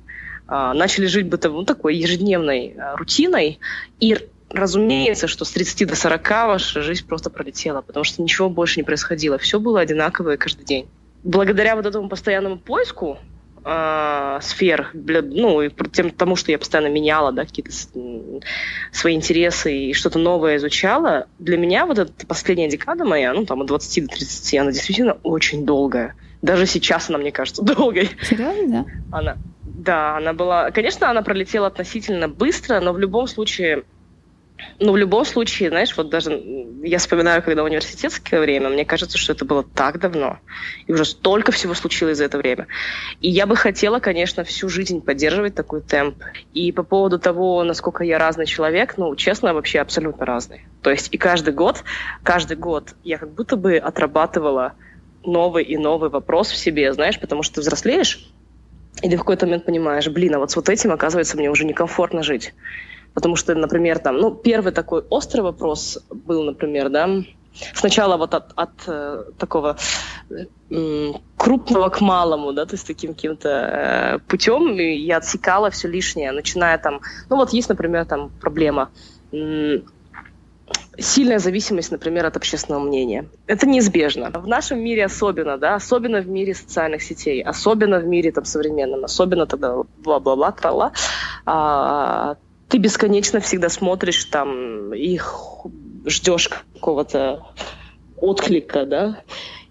[0.48, 3.60] э, начали жить бытовой, ну, такой ежедневной э, рутиной,
[4.00, 4.18] и
[4.52, 8.84] разумеется, что с 30 до 40 ваша жизнь просто пролетела, потому что ничего больше не
[8.84, 9.40] происходило.
[9.40, 10.88] Все было одинаковое каждый день.
[11.24, 13.18] Благодаря вот этому постоянному поиску
[13.64, 17.72] э, сфер, для, ну, и тем, тому, что я постоянно меняла, да, какие-то
[18.92, 23.62] свои интересы и что-то новое изучала, для меня вот эта последняя декада моя, ну, там,
[23.62, 26.16] от 20 до 30, она действительно очень долгая.
[26.42, 28.10] Даже сейчас она, мне кажется, долгой.
[28.22, 29.18] Серьезно, да?
[29.18, 30.72] Она, да, она была...
[30.72, 33.84] Конечно, она пролетела относительно быстро, но в любом случае
[34.80, 36.42] ну, в любом случае, знаешь, вот даже
[36.84, 40.40] я вспоминаю, когда университетское время, мне кажется, что это было так давно,
[40.88, 42.68] и уже столько всего случилось за это время.
[43.20, 46.24] И я бы хотела, конечно, всю жизнь поддерживать такой темп.
[46.54, 50.66] И по поводу того, насколько я разный человек, ну, честно, вообще абсолютно разный.
[50.82, 51.84] То есть и каждый год,
[52.24, 54.74] каждый год я как будто бы отрабатывала
[55.24, 58.30] новый и новый вопрос в себе, знаешь, потому что ты взрослеешь,
[59.02, 61.66] и ты в какой-то момент понимаешь, блин, а вот с вот этим, оказывается, мне уже
[61.66, 62.54] некомфортно жить.
[63.14, 67.10] Потому что, например, там, ну, первый такой острый вопрос был, например, да,
[67.74, 69.78] сначала вот от, от э, такого
[71.38, 76.78] крупного к малому, да, то есть таким каким-то э, путем я отсекала все лишнее, начиная
[76.78, 78.90] там, ну вот есть, например, там проблема,
[80.98, 83.26] сильная зависимость, например, от общественного мнения.
[83.48, 84.30] Это неизбежно.
[84.30, 89.06] В нашем мире особенно, да, особенно в мире социальных сетей, особенно в мире там современном,
[89.06, 90.92] особенно тогда бла-бла-бла, трала,
[91.46, 92.36] а,
[92.70, 95.66] ты бесконечно всегда смотришь там их
[96.06, 97.46] ждешь какого-то
[98.16, 99.24] отклика, да,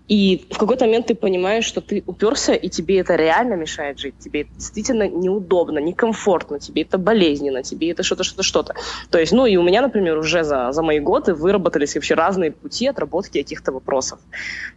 [0.09, 4.15] и в какой-то момент ты понимаешь, что ты уперся, и тебе это реально мешает жить.
[4.19, 8.75] Тебе это действительно неудобно, некомфортно, тебе это болезненно, тебе это что-то, что-то, что-то.
[9.11, 12.53] То есть, ну и у меня, например, уже за, за мои годы выработались вообще разные
[12.53, 14.19] пути отработки каких-то вопросов.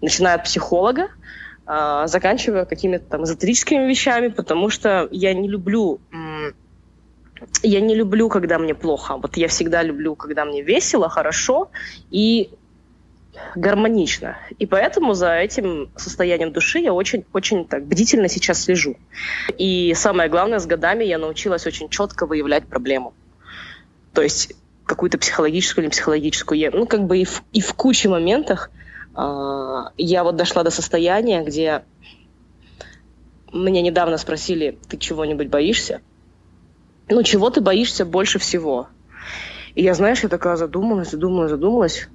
[0.01, 1.07] Начиная от психолога,
[1.65, 6.01] э, заканчивая какими-то там эзотерическими вещами, потому что я не люблю
[7.63, 9.17] я не люблю, когда мне плохо.
[9.17, 11.69] Вот я всегда люблю, когда мне весело, хорошо
[12.09, 12.49] и
[13.55, 14.37] гармонично.
[14.59, 18.97] И поэтому за этим состоянием души я очень, очень так бдительно сейчас слежу.
[19.57, 23.13] И самое главное, с годами я научилась очень четко выявлять проблему.
[24.13, 24.53] То есть
[24.85, 26.59] какую-то психологическую или психологическую.
[26.59, 28.69] Я, ну, как бы и в, и в куче моментах
[29.15, 31.83] э, я вот дошла до состояния, где
[33.53, 36.01] меня недавно спросили, ты чего-нибудь боишься?
[37.11, 38.89] Ну, чего ты боишься больше всего?
[39.75, 42.09] И я, знаешь, я такая задумалась, задумалась, задумалась.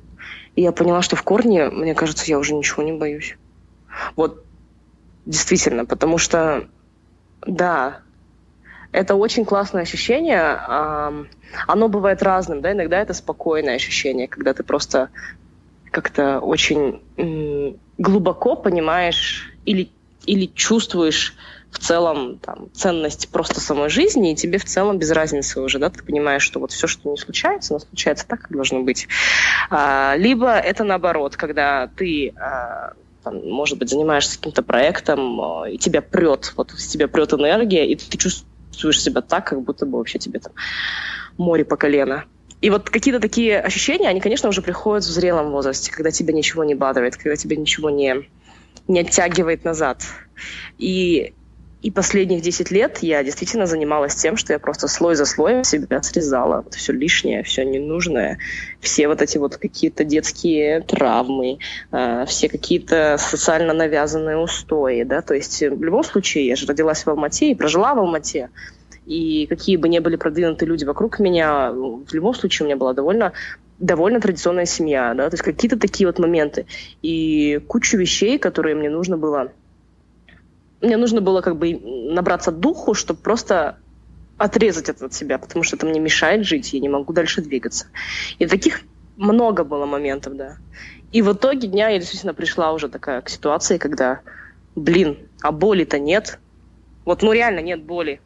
[0.55, 3.37] И я поняла, что в корне, мне кажется, я уже ничего не боюсь.
[4.17, 4.47] Вот
[5.27, 6.69] действительно, потому что,
[7.47, 8.03] да,
[8.91, 10.59] это очень классное ощущение.
[11.67, 15.11] Оно бывает разным, да, иногда это спокойное ощущение, когда ты просто
[15.91, 17.03] как-то очень
[17.99, 19.93] глубоко понимаешь или,
[20.25, 21.37] или чувствуешь
[21.71, 25.91] в целом там, ценность просто самой жизни, и тебе в целом без разницы уже, да,
[25.91, 29.09] ты понимаешь, что вот все, что не случается, оно случается так, как должно быть.
[29.71, 35.79] А, либо это наоборот, когда ты а, там, может быть, занимаешься каким-то проектом, а, и
[35.79, 40.19] тебя прет, вот тебя прет энергия, и ты чувствуешь себя так, как будто бы вообще
[40.19, 40.53] тебе там
[41.37, 42.25] море по колено.
[42.63, 46.65] И вот какие-то такие ощущения, они, конечно, уже приходят в зрелом возрасте, когда тебя ничего
[46.65, 48.29] не бадывает, когда тебя ничего не,
[48.89, 50.03] не оттягивает назад.
[50.79, 51.35] И
[51.87, 56.03] и последних 10 лет я действительно занималась тем, что я просто слой за слоем себя
[56.03, 56.63] срезала.
[56.63, 58.39] Вот все лишнее, все ненужное,
[58.81, 61.59] все вот эти вот какие-то детские травмы,
[61.93, 67.07] э, все какие-то социально навязанные устои, да, то есть в любом случае я же родилась
[67.07, 68.51] в Алмате и прожила в Алмате,
[69.07, 72.95] и какие бы ни были продвинутые люди вокруг меня, в любом случае у меня была
[72.95, 73.33] довольно
[73.79, 76.67] довольно традиционная семья, да, то есть какие-то такие вот моменты.
[77.03, 79.53] И кучу вещей, которые мне нужно было
[80.87, 83.79] мне нужно было как бы набраться духу, чтобы просто
[84.39, 87.87] отрезать это от себя, потому что это мне мешает жить, я не могу дальше двигаться.
[88.39, 88.83] И таких
[89.17, 90.57] много было моментов, да.
[91.13, 94.21] И в итоге дня я действительно пришла уже такая к ситуации, когда,
[94.75, 96.39] блин, а боли-то нет.
[97.05, 98.21] Вот, ну реально нет боли.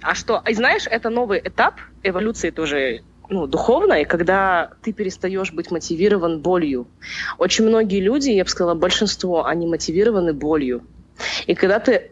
[0.00, 0.42] А что?
[0.48, 6.86] И знаешь, это новый этап эволюции тоже ну, духовной, когда ты перестаешь быть мотивирован болью.
[7.38, 10.82] Очень многие люди, я бы сказала, большинство, они мотивированы болью.
[11.46, 12.10] И когда ты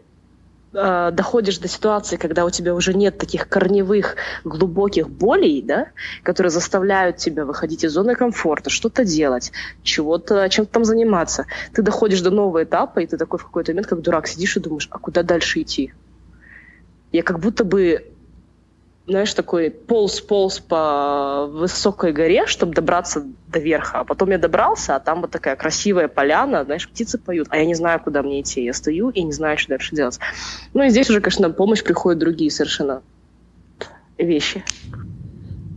[0.73, 5.87] э, доходишь до ситуации, когда у тебя уже нет таких корневых, глубоких болей, да,
[6.23, 9.51] которые заставляют тебя выходить из зоны комфорта, что-то делать,
[9.83, 13.87] чего-то, чем-то там заниматься, ты доходишь до нового этапа, и ты такой в какой-то момент,
[13.87, 15.93] как дурак, сидишь и думаешь, а куда дальше идти?
[17.11, 18.10] Я как будто бы
[19.07, 23.99] знаешь, такой полз-полз по высокой горе, чтобы добраться до верха.
[23.99, 27.65] А потом я добрался, а там вот такая красивая поляна, знаешь, птицы поют, а я
[27.65, 28.63] не знаю, куда мне идти.
[28.63, 30.19] Я стою и не знаю, что дальше делать.
[30.73, 33.01] Ну и здесь уже, конечно, на помощь приходят другие совершенно
[34.17, 34.63] вещи.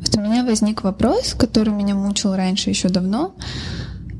[0.00, 3.34] Вот у меня возник вопрос, который меня мучил раньше еще давно.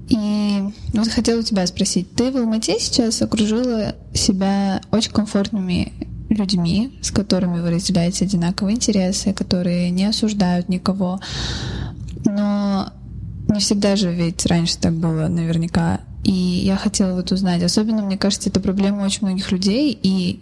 [0.09, 0.63] И
[0.93, 2.15] вот хотела у тебя спросить.
[2.15, 5.93] Ты в Алмате сейчас окружила себя очень комфортными
[6.35, 11.21] людьми, с которыми вы разделяете одинаковые интересы, которые не осуждают никого.
[12.25, 12.93] Но
[13.49, 16.01] не всегда же ведь раньше так было наверняка.
[16.25, 20.41] И я хотела вот узнать, особенно, мне кажется, это проблема очень многих людей и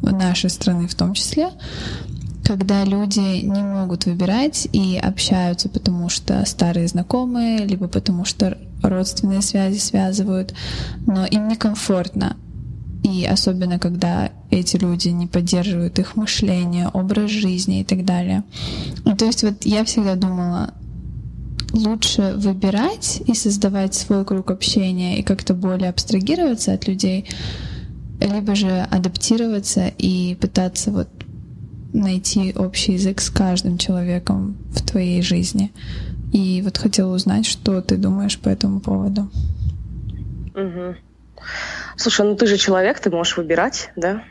[0.00, 1.50] нашей страны в том числе,
[2.44, 9.42] когда люди не могут выбирать и общаются, потому что старые знакомые, либо потому что родственные
[9.42, 10.54] связи связывают,
[11.06, 12.36] но им некомфортно
[13.08, 18.44] и особенно, когда эти люди не поддерживают их мышление, образ жизни и так далее.
[19.04, 20.74] Ну, то есть вот я всегда думала,
[21.72, 27.26] лучше выбирать и создавать свой круг общения и как-то более абстрагироваться от людей,
[28.20, 31.08] либо же адаптироваться и пытаться вот
[31.92, 35.72] найти общий язык с каждым человеком в твоей жизни.
[36.32, 39.30] И вот хотела узнать, что ты думаешь по этому поводу.
[40.54, 41.07] Угу.
[41.96, 44.22] Слушай, ну ты же человек, ты можешь выбирать, да?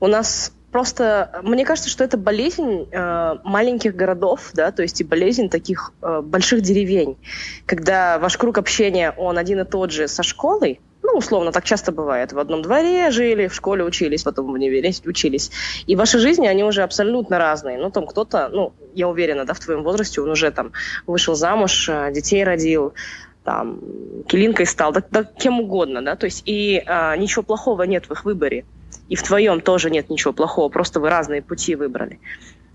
[0.00, 5.04] У нас просто, мне кажется, что это болезнь э, маленьких городов, да, то есть и
[5.04, 7.16] болезнь таких э, больших деревень,
[7.66, 11.92] когда ваш круг общения, он один и тот же со школой, ну, условно, так часто
[11.92, 12.32] бывает.
[12.32, 15.50] В одном дворе жили, в школе учились, потом в универе учились.
[15.86, 17.76] И ваши жизни, они уже абсолютно разные.
[17.76, 20.72] Ну, там кто-то, ну, я уверена, да, в твоем возрасте он уже там
[21.06, 22.94] вышел замуж, э, детей родил,
[23.44, 23.80] там,
[24.28, 28.12] килинкой стал, да, да кем угодно, да, то есть и а, ничего плохого нет в
[28.12, 28.64] их выборе,
[29.08, 32.20] и в твоем тоже нет ничего плохого, просто вы разные пути выбрали.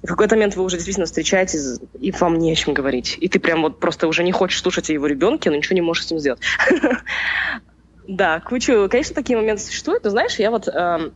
[0.04, 3.18] И в какой-то момент вы уже действительно встречаетесь, и вам не о чем говорить.
[3.20, 5.82] И ты прям вот просто уже не хочешь слушать о его ребенке, но ничего не
[5.82, 6.42] можешь с ним сделать.
[8.10, 11.14] Да, кучу, конечно, такие моменты существуют, но знаешь, я вот эм,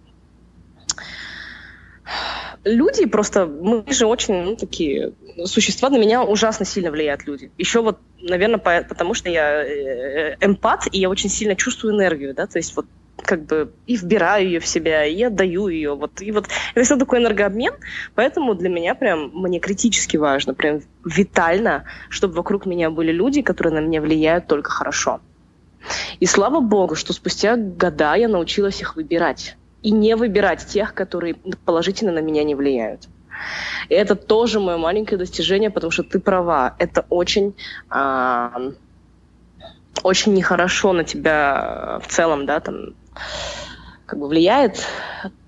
[2.63, 5.13] люди просто, мы же очень ну, такие
[5.45, 7.51] существа, на меня ужасно сильно влияют люди.
[7.57, 12.33] Еще вот, наверное, по, потому что я э, эмпат, и я очень сильно чувствую энергию,
[12.33, 12.85] да, то есть вот
[13.23, 15.95] как бы и вбираю ее в себя, и отдаю ее.
[15.95, 17.73] Вот, и вот это все такой энергообмен,
[18.15, 23.73] поэтому для меня прям, мне критически важно, прям витально, чтобы вокруг меня были люди, которые
[23.73, 25.21] на меня влияют только хорошо.
[26.19, 31.35] И слава богу, что спустя года я научилась их выбирать и не выбирать тех, которые
[31.65, 33.07] положительно на меня не влияют.
[33.89, 36.75] И это тоже мое маленькое достижение, потому что ты права.
[36.79, 37.55] Это очень,
[37.89, 38.71] э,
[40.03, 42.95] очень нехорошо на тебя в целом, да, там,
[44.05, 44.85] как бы влияет.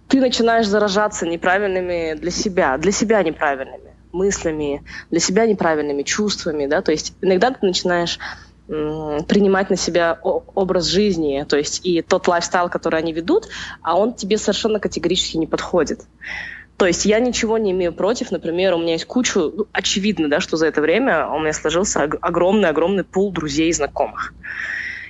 [0.08, 6.82] Ты начинаешь заражаться неправильными для себя, для себя неправильными мыслями, для себя неправильными чувствами, да,
[6.82, 8.20] то есть иногда ты начинаешь
[8.68, 13.50] принимать на себя образ жизни, то есть и тот лайфстайл, который они ведут,
[13.82, 16.02] а он тебе совершенно категорически не подходит.
[16.78, 20.40] То есть я ничего не имею против, например, у меня есть куча, ну, очевидно, да,
[20.40, 24.34] что за это время у меня сложился огромный-огромный пул друзей и знакомых.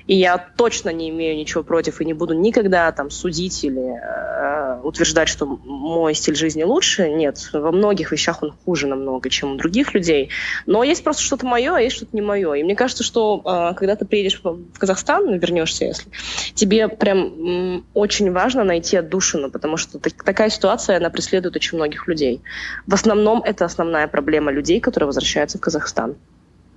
[0.07, 4.81] И я точно не имею ничего против и не буду никогда там судить или э,
[4.83, 7.09] утверждать, что мой стиль жизни лучше.
[7.09, 10.29] Нет, во многих вещах он хуже намного, чем у других людей.
[10.65, 12.53] Но есть просто что-то мое, а есть что-то не мое.
[12.53, 16.11] И мне кажется, что э, когда ты приедешь в Казахстан, вернешься, если,
[16.53, 21.77] тебе прям м, очень важно найти отдушину, потому что так, такая ситуация, она преследует очень
[21.77, 22.41] многих людей.
[22.87, 26.15] В основном это основная проблема людей, которые возвращаются в Казахстан.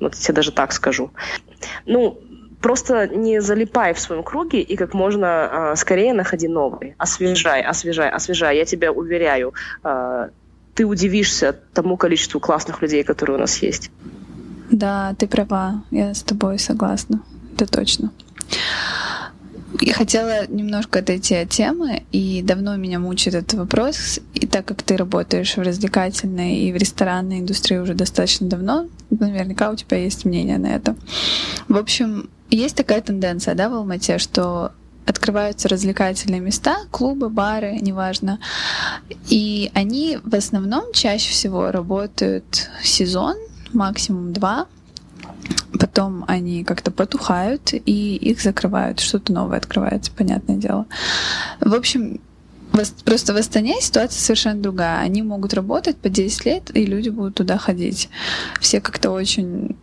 [0.00, 1.10] Вот я даже так скажу.
[1.86, 2.20] Ну,
[2.60, 5.26] просто не залипай в своем круге и как можно
[5.72, 6.94] э, скорее находи новый.
[6.98, 8.56] Освежай, освежай, освежай.
[8.56, 9.54] Я тебя уверяю,
[9.84, 10.28] э,
[10.74, 13.90] ты удивишься тому количеству классных людей, которые у нас есть.
[14.70, 17.22] Да, ты права, я с тобой согласна,
[17.54, 18.10] это точно.
[19.80, 24.20] Я хотела немножко отойти от темы, и давно меня мучает этот вопрос.
[24.34, 29.70] И так как ты работаешь в развлекательной и в ресторанной индустрии уже достаточно давно, наверняка
[29.70, 30.96] у тебя есть мнение на это.
[31.68, 34.72] В общем, есть такая тенденция, да, в Алмате, что
[35.06, 38.40] открываются развлекательные места, клубы, бары, неважно.
[39.28, 43.36] И они в основном чаще всего работают сезон,
[43.72, 44.66] максимум два.
[45.78, 50.86] Потом они как-то потухают и их закрывают, что-то новое открывается, понятное дело.
[51.60, 52.20] В общем,
[53.06, 55.00] Просто в Астане ситуация совершенно другая.
[55.00, 58.10] Они могут работать по 10 лет, и люди будут туда ходить.
[58.60, 59.76] Все как-то очень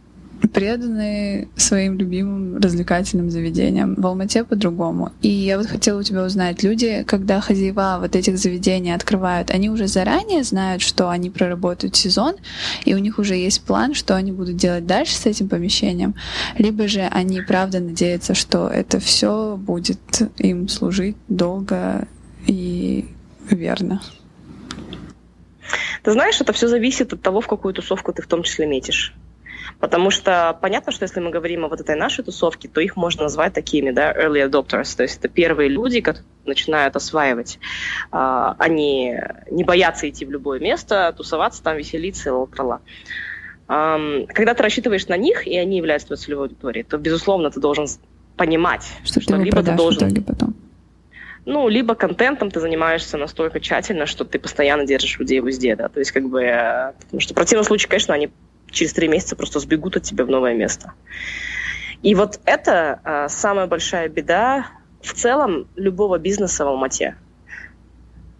[0.51, 3.95] преданы своим любимым развлекательным заведениям.
[3.95, 5.11] В Алмате по-другому.
[5.21, 9.69] И я вот хотела у тебя узнать, люди, когда хозяева вот этих заведений открывают, они
[9.69, 12.35] уже заранее знают, что они проработают сезон,
[12.85, 16.15] и у них уже есть план, что они будут делать дальше с этим помещением,
[16.57, 19.99] либо же они правда надеются, что это все будет
[20.37, 22.07] им служить долго
[22.47, 23.05] и
[23.49, 24.01] верно.
[26.03, 29.15] Ты знаешь, это все зависит от того, в какую тусовку ты в том числе метишь.
[29.83, 33.23] Потому что понятно, что если мы говорим о вот этой нашей тусовке, то их можно
[33.23, 37.59] назвать такими, да, early adopters, то есть это первые люди, которые начинают осваивать.
[38.09, 39.19] А, они
[39.51, 42.79] не боятся идти в любое место, тусоваться там, веселиться, лотрала.
[43.67, 47.87] Когда ты рассчитываешь на них, и они являются твоей целевой аудиторией, то, безусловно, ты должен
[48.37, 50.23] понимать, что, что ты либо ты должен...
[50.23, 50.55] потом.
[51.43, 55.89] Ну, либо контентом ты занимаешься настолько тщательно, что ты постоянно держишь людей в узде, да,
[55.89, 58.29] то есть как бы, э, потому что в противном случае, конечно, они
[58.73, 60.93] через три месяца просто сбегут от тебя в новое место.
[62.01, 64.67] И вот это а, самая большая беда
[65.01, 67.15] в целом любого бизнеса в Алмате.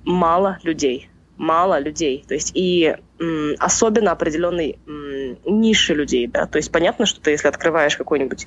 [0.03, 1.09] Мало людей.
[1.37, 2.25] Мало людей.
[2.27, 6.27] То есть и м, особенно определенной м, ниши людей.
[6.27, 6.45] Да?
[6.45, 8.45] То есть понятно, что ты, если открываешь какой-нибудь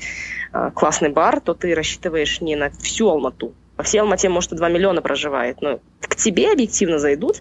[0.53, 3.55] а, классный бар, то ты рассчитываешь не на всю Алмату.
[3.77, 5.63] По всей Алмате, может, и 2 миллиона проживает.
[5.63, 7.41] Но к тебе объективно зайдут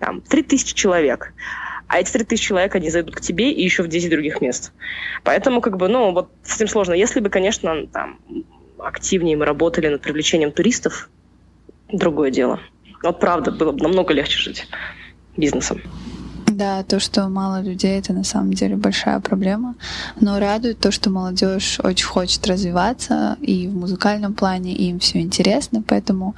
[0.00, 1.32] там, 3 тысячи человек
[1.88, 4.72] а эти 3000 человек, они зайдут к тебе и еще в 10 других мест.
[5.24, 6.94] Поэтому, как бы, ну, вот с этим сложно.
[6.94, 8.18] Если бы, конечно, там,
[8.78, 11.10] активнее мы работали над привлечением туристов,
[11.92, 12.60] другое дело.
[13.02, 14.66] Вот правда, было бы намного легче жить
[15.36, 15.80] бизнесом.
[16.54, 19.74] Да, то, что мало людей, это на самом деле большая проблема.
[20.20, 25.20] Но радует то, что молодежь очень хочет развиваться и в музыкальном плане, и им все
[25.20, 25.82] интересно.
[25.86, 26.34] Поэтому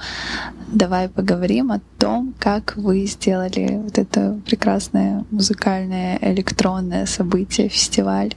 [0.67, 8.33] давай поговорим о том, как вы сделали вот это прекрасное музыкальное электронное событие, фестиваль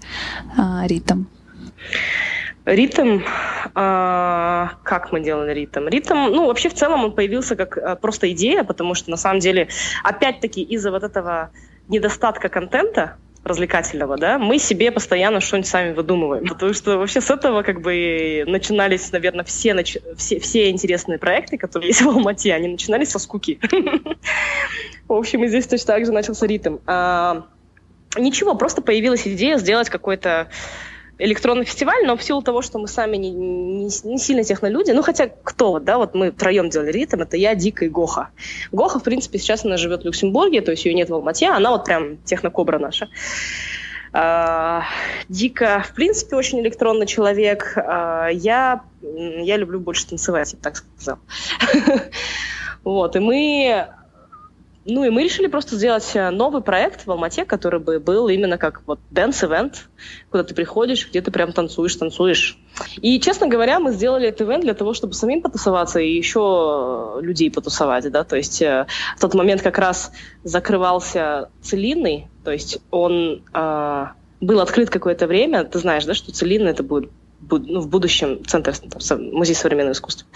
[0.56, 1.24] а, «Ритм».
[2.68, 3.20] Ритм,
[3.74, 5.88] а, как мы делали ритм?
[5.88, 9.40] Ритм, ну, вообще в целом он появился как а, просто идея, потому что на самом
[9.40, 9.68] деле,
[10.04, 11.50] опять-таки, из-за вот этого
[11.88, 16.46] недостатка контента, развлекательного, да, мы себе постоянно что-нибудь сами выдумываем.
[16.46, 19.96] Потому что вообще с этого как бы начинались, наверное, все, нач...
[20.18, 23.58] все, все интересные проекты, которые есть в Алмате, они начинались со скуки.
[25.08, 26.78] В общем, и здесь точно так же начался ритм.
[26.86, 27.46] А,
[28.18, 30.48] ничего, просто появилась идея сделать какой-то
[31.18, 35.02] электронный фестиваль, но в силу того, что мы сами не, не, не сильно технолюди, ну
[35.02, 38.30] хотя кто, да, вот мы втроем делали ритм, это я, Дика и Гоха.
[38.72, 41.70] Гоха, в принципе, сейчас она живет в Люксембурге, то есть ее нет в Алмате, она
[41.70, 43.08] вот прям технокобра наша.
[44.12, 44.84] А,
[45.28, 47.74] Дика, в принципе, очень электронный человек.
[47.76, 51.18] А, я, я люблю больше танцевать, я так сказал.
[52.84, 53.88] Вот, и мы
[54.88, 58.56] ну и мы решили просто сделать э, новый проект в Алмате, который бы был именно
[58.56, 59.74] как вот dance-event,
[60.30, 62.58] куда ты приходишь, где ты прям танцуешь, танцуешь.
[63.02, 67.50] И, честно говоря, мы сделали этот ивент для того, чтобы самим потусоваться и еще людей
[67.50, 68.86] потусовать, да, то есть э,
[69.16, 70.10] в тот момент как раз
[70.42, 74.06] закрывался Целинный, то есть он э,
[74.40, 77.10] был открыт какое-то время, ты знаешь, да, что Целинный это будет
[77.50, 80.26] ну, в будущем центр, там, музей современного искусства.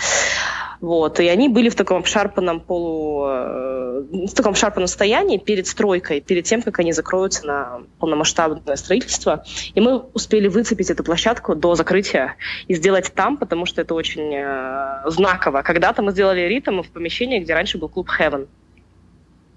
[0.82, 6.20] Вот, и они были в таком обшарпанном полу, э, в таком обшарпанном состоянии перед стройкой,
[6.20, 9.44] перед тем, как они закроются на полномасштабное строительство.
[9.74, 12.34] И мы успели выцепить эту площадку до закрытия
[12.66, 15.62] и сделать там, потому что это очень э, знаково.
[15.62, 18.48] Когда-то мы сделали ритм в помещении, где раньше был клуб Heaven.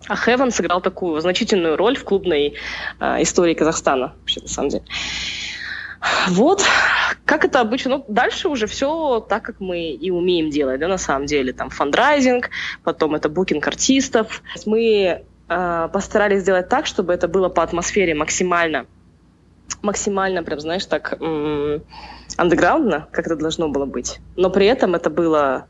[0.08, 2.54] А Heaven сыграл такую значительную роль в клубной
[3.00, 4.84] э, истории Казахстана, вообще, на самом деле.
[6.28, 6.64] Вот,
[7.26, 10.98] как это обычно, ну, дальше уже все так, как мы и умеем делать, да, на
[10.98, 12.50] самом деле, там, фандрайзинг,
[12.84, 14.42] потом это букинг артистов.
[14.66, 18.86] Мы э, постарались сделать так, чтобы это было по атмосфере максимально,
[19.82, 21.18] максимально, прям, знаешь, так,
[22.38, 24.20] андеграундно, как это должно было быть.
[24.36, 25.68] Но при этом это было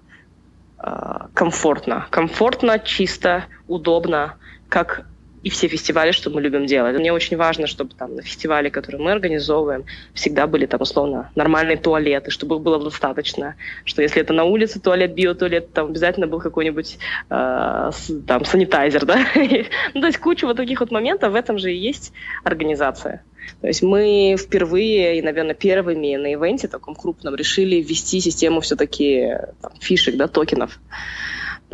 [0.80, 0.92] э,
[1.34, 2.08] комфортно.
[2.10, 4.36] Комфортно, чисто, удобно,
[4.70, 5.06] как
[5.46, 6.98] и все фестивали, что мы любим делать.
[6.98, 9.86] Мне очень важно, чтобы там на фестивале, который мы организовываем,
[10.16, 14.80] всегда были там условно нормальные туалеты, чтобы их было достаточно, что если это на улице
[14.80, 16.98] туалет, биотуалет, там обязательно был какой-нибудь
[17.30, 17.92] э,
[18.28, 19.20] там санитайзер, да?
[19.94, 22.12] ну, то есть куча вот таких вот моментов, в этом же и есть
[22.44, 23.22] организация.
[23.62, 29.38] То есть мы впервые и, наверное, первыми на ивенте таком крупном решили ввести систему все-таки
[29.80, 30.80] фишек, да, токенов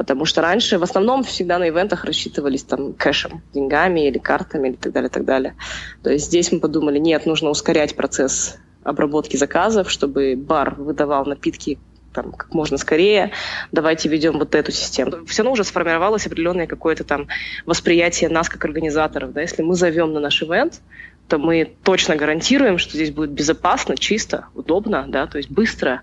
[0.02, 4.76] потому что раньше в основном всегда на ивентах рассчитывались там кэшем, деньгами или картами или
[4.76, 5.56] так далее, так далее.
[6.02, 11.78] То есть здесь мы подумали, нет, нужно ускорять процесс обработки заказов, чтобы бар выдавал напитки
[12.14, 13.32] там, как можно скорее,
[13.72, 15.24] давайте ведем вот эту систему.
[15.28, 17.28] Все равно уже сформировалось определенное какое-то там
[17.68, 19.34] восприятие нас как организаторов.
[19.34, 19.42] Да?
[19.42, 20.82] Если мы зовем на наш ивент,
[21.28, 26.02] то мы точно гарантируем, что здесь будет безопасно, чисто, удобно, да, то есть быстро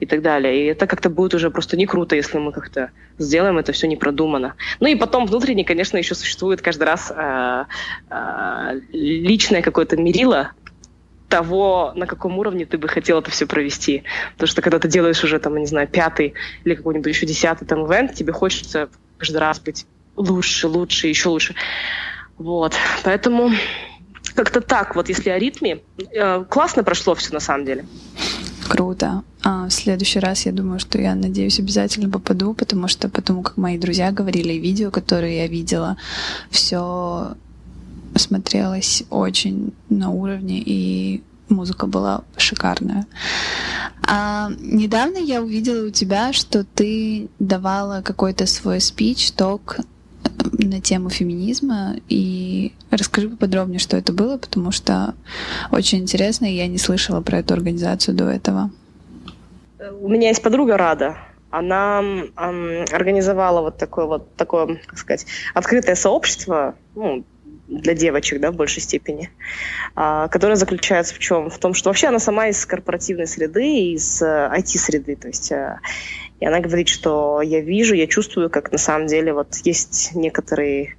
[0.00, 0.62] и так далее.
[0.62, 3.96] И это как-то будет уже просто не круто, если мы как-то сделаем это все не
[3.96, 4.54] продумано.
[4.80, 7.64] Ну и потом внутренне, конечно, еще существует каждый раз э,
[8.10, 10.52] э, личное какое-то мерило
[11.28, 14.04] того, на каком уровне ты бы хотел это все провести.
[14.34, 16.34] Потому что когда ты делаешь уже, там, не знаю, пятый
[16.64, 18.88] или какой-нибудь еще десятый там ивент, тебе хочется
[19.18, 19.86] каждый раз быть
[20.16, 21.54] лучше, лучше, еще лучше.
[22.36, 22.74] Вот.
[23.04, 23.50] Поэтому
[24.34, 25.80] как-то так, вот если о ритме.
[26.12, 27.84] Э, классно прошло все на самом деле.
[28.68, 29.22] Круто.
[29.42, 33.56] А в следующий раз я думаю, что я надеюсь обязательно попаду, потому что потому как
[33.56, 35.96] мои друзья говорили, видео, которые я видела,
[36.50, 37.34] все
[38.16, 43.06] смотрелось очень на уровне и музыка была шикарная.
[44.06, 49.78] А недавно я увидела у тебя, что ты давала какой-то свой спич, ток
[50.64, 51.96] на тему феминизма.
[52.08, 55.14] И расскажи поподробнее, что это было, потому что
[55.70, 58.70] очень интересно, и я не слышала про эту организацию до этого.
[60.00, 61.16] У меня есть подруга Рада.
[61.50, 67.24] Она эм, организовала вот такое вот такое, как сказать, открытое сообщество, ну,
[67.68, 69.30] для девочек, да, в большей степени,
[69.94, 71.50] а, которая заключается в чем?
[71.50, 75.78] В том, что вообще она сама из корпоративной среды, из IT-среды, э, то есть э,
[76.40, 80.96] и она говорит, что я вижу, я чувствую, как на самом деле вот есть некоторые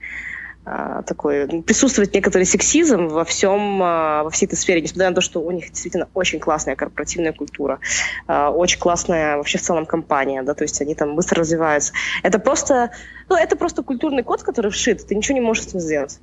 [0.67, 5.21] а, такой, присутствует некоторый сексизм во всем, а, во всей этой сфере, несмотря на то,
[5.21, 7.79] что у них действительно очень классная корпоративная культура,
[8.25, 11.93] а, очень классная вообще в целом компания, да, то есть они там быстро развиваются.
[12.23, 12.91] Это просто,
[13.29, 16.19] ну, это просто культурный код, который вшит, ты ничего не можешь с этим сделать.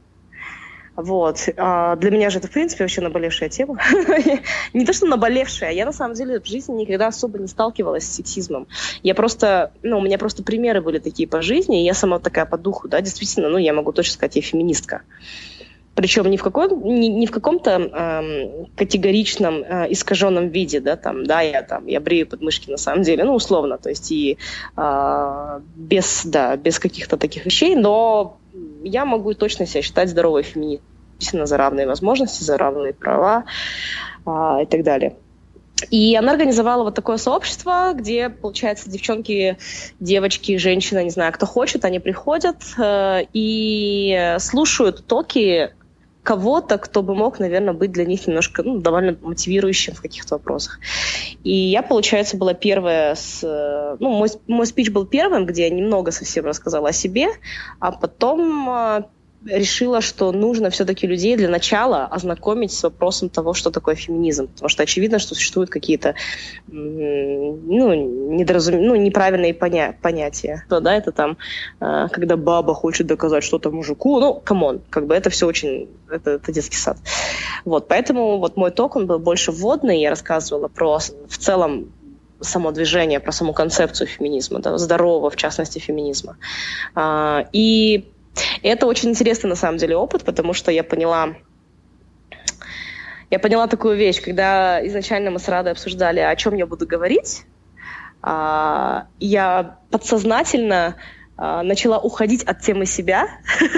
[0.97, 1.49] Вот.
[1.57, 3.79] А для меня же это, в принципе, вообще наболевшая тема.
[4.75, 8.15] не то, что наболевшая, я на самом деле в жизни никогда особо не сталкивалась с
[8.15, 8.69] сексизмом.
[9.03, 12.45] Я просто, ну, у меня просто примеры были такие по жизни, и я сама такая
[12.45, 15.03] по духу, да, действительно, ну, я могу точно сказать, я феминистка.
[15.95, 21.27] Причем не в, каком, не, не в каком-то эм, категоричном, э, искаженном виде, да, там,
[21.27, 24.39] да, я там, я брею подмышки на самом деле, ну, условно, то есть и
[24.77, 28.39] э, без, да, без каких-то таких вещей, но
[28.83, 30.87] я могу точно себя считать здоровой феминисткой
[31.21, 33.45] за равные возможности, за равные права
[34.27, 35.15] а, и так далее.
[35.91, 39.59] И она организовала вот такое сообщество, где, получается, девчонки,
[40.01, 45.73] девочки, женщины, не знаю, кто хочет, они приходят э, и слушают токи
[46.23, 50.79] кого-то, кто бы мог, наверное, быть для них немножко ну, довольно мотивирующим в каких-то вопросах.
[51.43, 53.43] И я, получается, была первая с...
[53.99, 57.29] Ну, мой, мой спич был первым, где я немного совсем рассказала о себе,
[57.81, 59.07] а потом а,
[59.45, 64.49] решила, что нужно все-таки людей для начала ознакомить с вопросом того, что такое феминизм.
[64.49, 66.15] Потому что очевидно, что существуют какие-то
[66.69, 67.95] ну,
[68.35, 68.83] недоразум...
[68.83, 69.97] ну, неправильные поня...
[70.01, 70.65] понятия.
[70.69, 71.39] То, да, это там,
[71.81, 74.21] а, когда баба хочет доказать что-то мужику.
[74.21, 75.89] Ну, come on, как бы это все очень...
[76.11, 76.99] Это, это детский сад.
[77.65, 80.01] Вот, поэтому вот мой ток, он был больше вводный.
[80.01, 81.93] Я рассказывала про в целом
[82.41, 86.37] само движение, про саму концепцию феминизма, да, здорового, в частности, феминизма.
[86.95, 88.13] А, и
[88.63, 91.35] и это очень интересный, на самом деле, опыт, потому что я поняла,
[93.31, 97.45] я поняла такую вещь, когда изначально мы с Радой обсуждали, о чем я буду говорить,
[98.23, 100.97] а, я подсознательно
[101.37, 103.29] а, начала уходить от темы себя.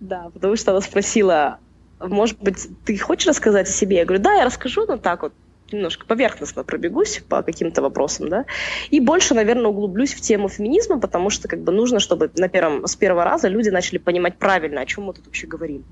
[0.00, 1.60] Да, потому что она спросила,
[2.00, 3.98] может быть, ты хочешь рассказать о себе?
[3.98, 5.32] Я говорю, да, я расскажу, но так вот,
[5.72, 8.44] немножко поверхностно пробегусь по каким-то вопросам, да,
[8.90, 12.86] и больше, наверное, углублюсь в тему феминизма, потому что как бы нужно, чтобы на первом,
[12.86, 15.84] с первого раза люди начали понимать правильно, о чем мы тут вообще говорим.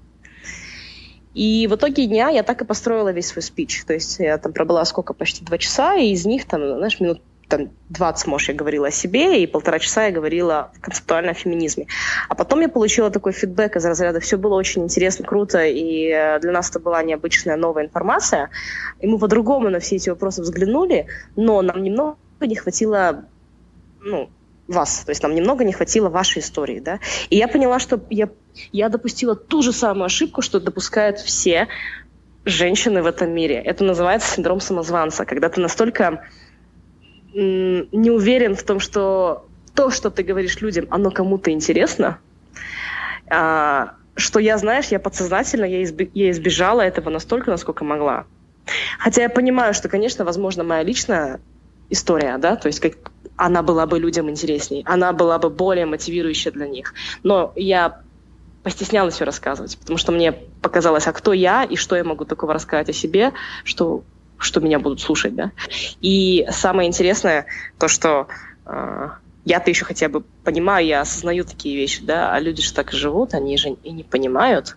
[1.34, 3.84] И в итоге дня я так и построила весь свой спич.
[3.84, 7.22] То есть я там пробыла сколько, почти два часа, и из них там, знаешь, минут
[7.50, 11.86] там 20, может, я говорила о себе, и полтора часа я говорила концептуально о феминизме.
[12.28, 16.38] А потом я получила такой фидбэк из разряда «все было очень интересно, круто, и э,
[16.40, 18.50] для нас это была необычная новая информация».
[19.00, 23.24] И мы по-другому на все эти вопросы взглянули, но нам немного не хватило
[24.00, 24.30] ну,
[24.68, 27.00] вас, то есть нам немного не хватило вашей истории, да.
[27.28, 28.28] И я поняла, что я,
[28.72, 31.66] я допустила ту же самую ошибку, что допускают все
[32.44, 33.56] женщины в этом мире.
[33.56, 36.24] Это называется синдром самозванца, когда ты настолько
[37.32, 42.18] не уверен в том, что то, что ты говоришь людям, оно кому-то интересно,
[43.30, 48.26] а, что я, знаешь, я подсознательно, я, изби- я избежала этого настолько, насколько могла.
[48.98, 51.40] Хотя я понимаю, что, конечно, возможно, моя личная
[51.88, 52.94] история, да, то есть как
[53.36, 56.94] она была бы людям интересней, она была бы более мотивирующая для них.
[57.22, 58.02] Но я
[58.62, 62.52] постеснялась ее рассказывать, потому что мне показалось, а кто я и что я могу такого
[62.52, 63.32] рассказать о себе,
[63.64, 64.04] что
[64.40, 65.52] что меня будут слушать, да.
[66.00, 67.46] И самое интересное,
[67.78, 68.28] то, что
[68.66, 69.08] э,
[69.44, 73.34] я-то еще хотя бы понимаю, я осознаю такие вещи, да, а люди же так живут,
[73.34, 74.76] они же и не понимают.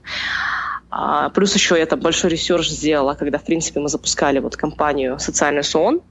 [0.89, 5.19] А, плюс еще я там большой research сделала, когда, в принципе, мы запускали вот компанию
[5.19, 6.01] «Социальный сон»,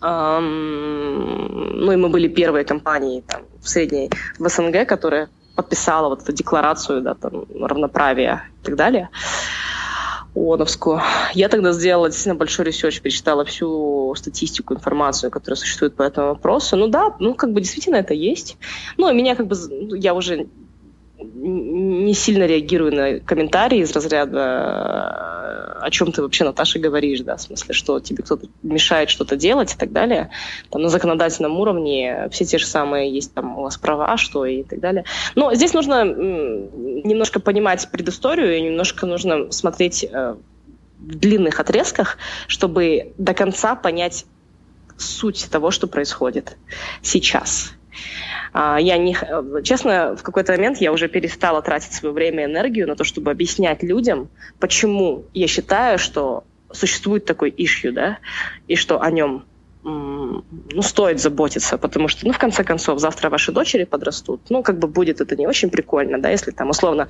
[0.00, 6.22] Эм, ну и мы были первой компанией там, в средней в СНГ, которая подписала вот
[6.22, 9.08] эту декларацию да, там, равноправия и так далее.
[10.38, 11.00] ООНовскую.
[11.34, 16.76] Я тогда сделала действительно большой research, перечитала всю статистику, информацию, которая существует по этому вопросу.
[16.76, 18.56] Ну да, ну как бы действительно это есть.
[18.96, 19.56] Ну, меня как бы,
[19.98, 20.48] я уже
[21.18, 25.38] не сильно реагирую на комментарии из разряда
[25.80, 29.74] о чем ты вообще, Наташа, говоришь, да, в смысле, что тебе кто-то мешает что-то делать
[29.74, 30.30] и так далее.
[30.70, 34.62] Там на законодательном уровне все те же самые есть там у вас права, что и
[34.62, 35.04] так далее.
[35.34, 40.36] Но здесь нужно немножко понимать предысторию и немножко нужно смотреть э,
[40.98, 44.26] в длинных отрезках, чтобы до конца понять
[44.96, 46.56] суть того, что происходит
[47.02, 47.72] сейчас.
[48.52, 49.16] А, я не,
[49.62, 53.30] честно, в какой-то момент я уже перестала тратить свое время и энергию на то, чтобы
[53.30, 54.28] объяснять людям,
[54.58, 58.18] почему я считаю, что существует такой ищу, да,
[58.66, 59.44] и что о нем
[59.84, 60.42] ну,
[60.82, 64.88] стоит заботиться, потому что, ну, в конце концов, завтра ваши дочери подрастут, ну, как бы
[64.88, 67.08] будет это не очень прикольно, да, если там, условно,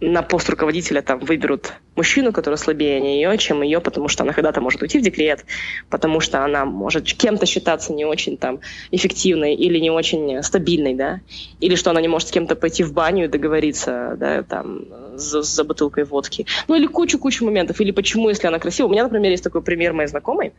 [0.00, 4.60] на пост руководителя там выберут мужчину, который слабее нее, чем ее, потому что она когда-то
[4.60, 5.46] может уйти в декрет,
[5.88, 11.20] потому что она может кем-то считаться не очень там эффективной или не очень стабильной, да,
[11.60, 14.84] или что она не может с кем-то пойти в баню и договориться, да, там,
[15.14, 16.46] за, за бутылкой водки.
[16.68, 18.88] Ну или кучу-кучу моментов, или почему, если она красивая.
[18.88, 20.52] У меня, например, есть такой пример моей знакомой,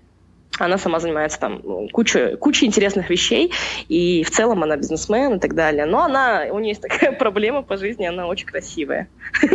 [0.60, 3.51] она сама занимается там ну, кучей, кучей интересных вещей,
[3.88, 5.86] и в целом она бизнесмен и так далее.
[5.86, 9.08] Но она, у нее есть такая проблема по жизни, она очень красивая.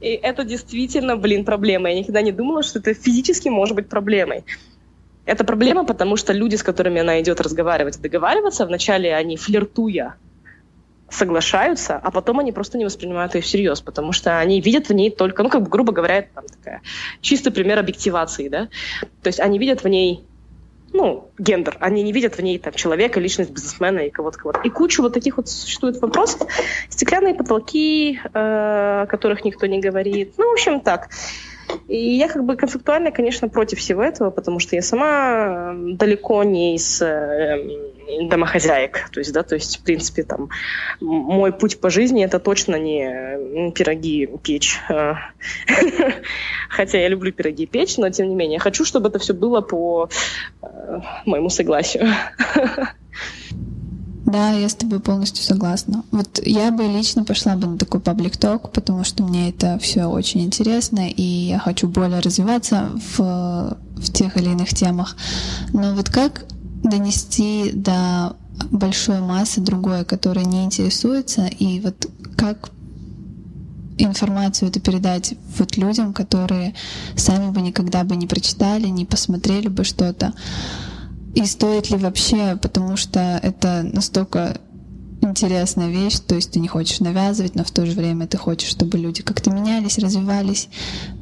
[0.00, 1.90] И это действительно, блин, проблема.
[1.90, 4.44] Я никогда не думала, что это физически может быть проблемой.
[5.24, 10.14] Это проблема, потому что люди, с которыми она идет разговаривать и договариваться, вначале они флиртуя
[11.10, 15.10] соглашаются, а потом они просто не воспринимают ее всерьез, потому что они видят в ней
[15.10, 16.82] только, ну, как бы, грубо говоря, там такая
[17.20, 18.68] чистый пример объективации, да,
[19.22, 20.24] то есть они видят в ней
[20.92, 21.76] ну, гендер.
[21.80, 24.60] Они не видят в ней там человека, личность бизнесмена и кого-то, кого-то.
[24.60, 26.48] И куча вот таких вот существует вопросов.
[26.88, 30.34] Стеклянные потолки, э, о которых никто не говорит.
[30.38, 31.10] Ну, в общем, так.
[31.88, 36.76] И я как бы концептуально, конечно, против всего этого, потому что я сама далеко не
[36.76, 37.58] из э,
[38.28, 39.08] домохозяек.
[39.10, 40.50] То есть, да, то есть, в принципе, там,
[41.00, 44.78] мой путь по жизни это точно не пироги печь.
[44.88, 45.16] А,
[46.68, 49.60] хотя я люблю пироги печь, но тем не менее, я хочу, чтобы это все было
[49.60, 50.08] по
[50.62, 52.06] э, моему согласию.
[54.28, 56.04] Да, я с тобой полностью согласна.
[56.10, 60.04] Вот я бы лично пошла бы на такой паблик ток, потому что мне это все
[60.04, 65.16] очень интересно, и я хочу более развиваться в, в тех или иных темах.
[65.72, 66.44] Но вот как
[66.84, 68.36] донести до
[68.70, 72.70] большой массы другое, которая не интересуется, и вот как
[73.96, 76.74] информацию это передать вот людям, которые
[77.16, 80.34] сами бы никогда бы не прочитали, не посмотрели бы что-то.
[81.34, 84.60] И стоит ли вообще, потому что это настолько
[85.20, 88.68] интересная вещь, то есть ты не хочешь навязывать, но в то же время ты хочешь,
[88.68, 90.68] чтобы люди как-то менялись, развивались.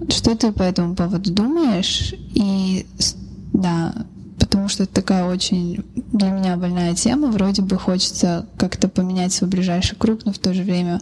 [0.09, 2.15] Что ты по этому поводу думаешь?
[2.35, 2.87] И
[3.53, 3.95] да,
[4.39, 7.29] потому что это такая очень для меня больная тема.
[7.29, 11.01] Вроде бы хочется как-то поменять свой ближайший круг, но в то же время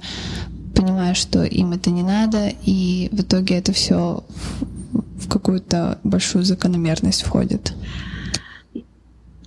[0.74, 4.24] понимаю, что им это не надо, и в итоге это все
[4.92, 7.74] в какую-то большую закономерность входит.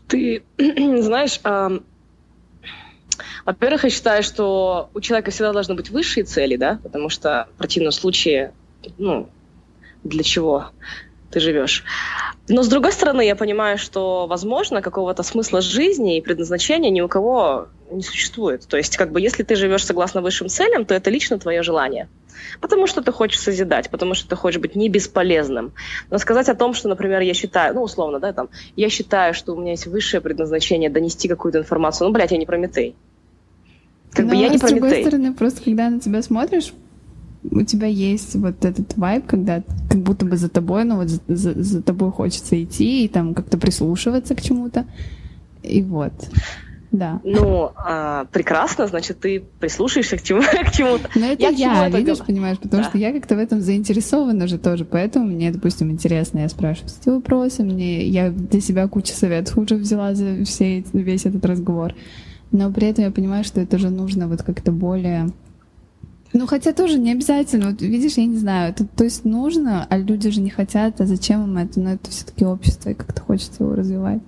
[0.07, 1.79] Ты знаешь, э,
[3.45, 7.57] во-первых, я считаю, что у человека всегда должны быть высшие цели, да, потому что в
[7.57, 8.53] противном случае,
[8.97, 9.29] ну,
[10.03, 10.71] для чего
[11.31, 11.83] ты живешь.
[12.47, 17.07] Но с другой стороны, я понимаю, что, возможно, какого-то смысла жизни и предназначения ни у
[17.07, 18.65] кого не существует.
[18.67, 22.07] То есть, как бы, если ты живешь согласно высшим целям, то это лично твое желание.
[22.61, 25.73] Потому что ты хочешь созидать, потому что ты хочешь быть не бесполезным.
[26.09, 29.53] Но сказать о том, что, например, я считаю, ну, условно, да, там, я считаю, что
[29.53, 32.95] у меня есть высшее предназначение донести какую-то информацию, ну, блядь, я не Прометей.
[34.11, 34.79] Как Но, бы я не с Прометей.
[34.79, 36.73] с другой стороны, просто когда на тебя смотришь,
[37.43, 41.21] у тебя есть вот этот вайб, когда как будто бы за тобой, ну вот за,
[41.27, 44.85] за, за тобой хочется идти и там как-то прислушиваться к чему-то.
[45.63, 46.13] И вот.
[46.91, 47.19] Да.
[47.23, 51.09] Ну, а, прекрасно, значит, ты прислушаешься к, чему, к чему-то.
[51.15, 52.25] Но это я, я видишь, это...
[52.25, 52.89] понимаешь, потому да.
[52.89, 57.09] что я как-то в этом заинтересована же тоже, поэтому мне, допустим, интересно, я спрашиваю эти
[57.09, 61.93] вопросы, мне, я для себя кучу советов уже взяла за все, весь этот разговор.
[62.51, 65.29] Но при этом я понимаю, что это же нужно вот как-то более
[66.33, 67.71] ну, хотя тоже не обязательно.
[67.71, 71.05] Вот видишь, я не знаю, это то есть нужно, а люди же не хотят, а
[71.05, 71.79] зачем им это?
[71.79, 74.21] Но это все-таки общество, и как-то хочется его развивать.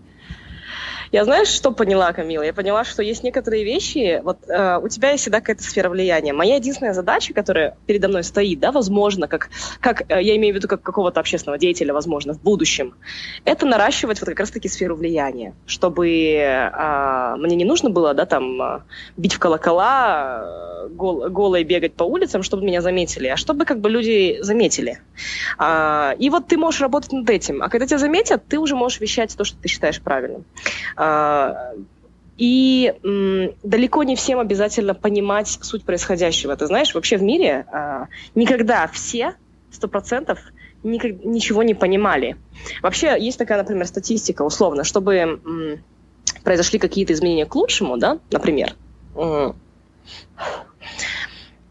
[1.12, 2.43] Я знаешь, что поняла, Камила?
[2.43, 6.34] Я поняла, что есть некоторые вещи, вот э, у тебя есть всегда какая-то сфера влияния.
[6.34, 9.49] Моя единственная задача, которая передо мной стоит, да, возможно, как,
[9.80, 12.93] как э, я имею в виду как какого-то общественного деятеля, возможно, в будущем,
[13.43, 18.62] это наращивать вот как раз-таки сферу влияния, чтобы э, мне не нужно было, да, там,
[18.62, 18.82] э,
[19.18, 20.43] бить в колокола,
[20.86, 25.01] э, гол, голой бегать по улицам, чтобы меня заметили, а чтобы как бы люди заметили.
[25.57, 28.99] Э, и вот ты можешь работать над этим, а когда тебя заметят, ты уже можешь
[28.99, 30.45] вещать то, что ты считаешь правильным.
[31.00, 31.72] А,
[32.38, 32.93] и
[33.64, 36.56] далеко не всем обязательно понимать суть происходящего.
[36.58, 39.36] Ты знаешь, вообще в мире а, никогда все,
[39.72, 40.39] сто процентов,
[40.84, 42.36] ничего не понимали.
[42.82, 45.39] Вообще есть такая, например, статистика, условно, чтобы
[46.43, 48.76] произошли какие-то изменения к лучшему, да, например,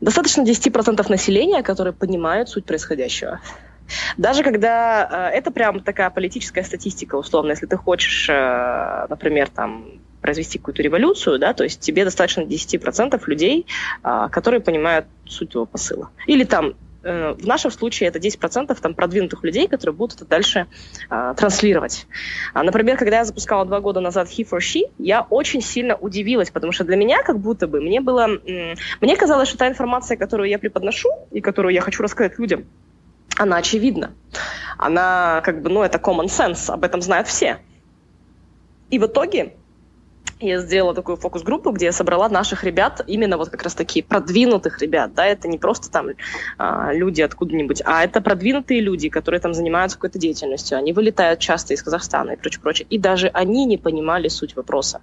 [0.01, 3.41] достаточно 10% населения, которые понимают суть происходящего.
[4.17, 5.31] Даже когда...
[5.33, 7.51] Э, это прям такая политическая статистика, условно.
[7.51, 13.23] Если ты хочешь, э, например, там произвести какую-то революцию, да, то есть тебе достаточно 10%
[13.27, 13.67] людей,
[14.03, 16.11] э, которые понимают суть его посыла.
[16.27, 20.67] Или там в нашем случае это 10% там, продвинутых людей, которые будут это дальше
[21.09, 22.07] э, транслировать.
[22.53, 26.51] А, например, когда я запускала два года назад He for She, я очень сильно удивилась,
[26.51, 28.29] потому что для меня как будто бы мне было...
[28.29, 32.67] Э, мне казалось, что та информация, которую я преподношу и которую я хочу рассказать людям,
[33.39, 34.13] она очевидна.
[34.77, 37.59] Она как бы, ну, это common sense, об этом знают все.
[38.91, 39.55] И в итоге
[40.41, 44.81] я сделала такую фокус-группу, где я собрала наших ребят, именно вот как раз такие продвинутых
[44.81, 46.11] ребят, да, это не просто там
[46.59, 51.75] а, люди откуда-нибудь, а это продвинутые люди, которые там занимаются какой-то деятельностью, они вылетают часто
[51.75, 55.01] из Казахстана и прочее, прочее, и даже они не понимали суть вопроса.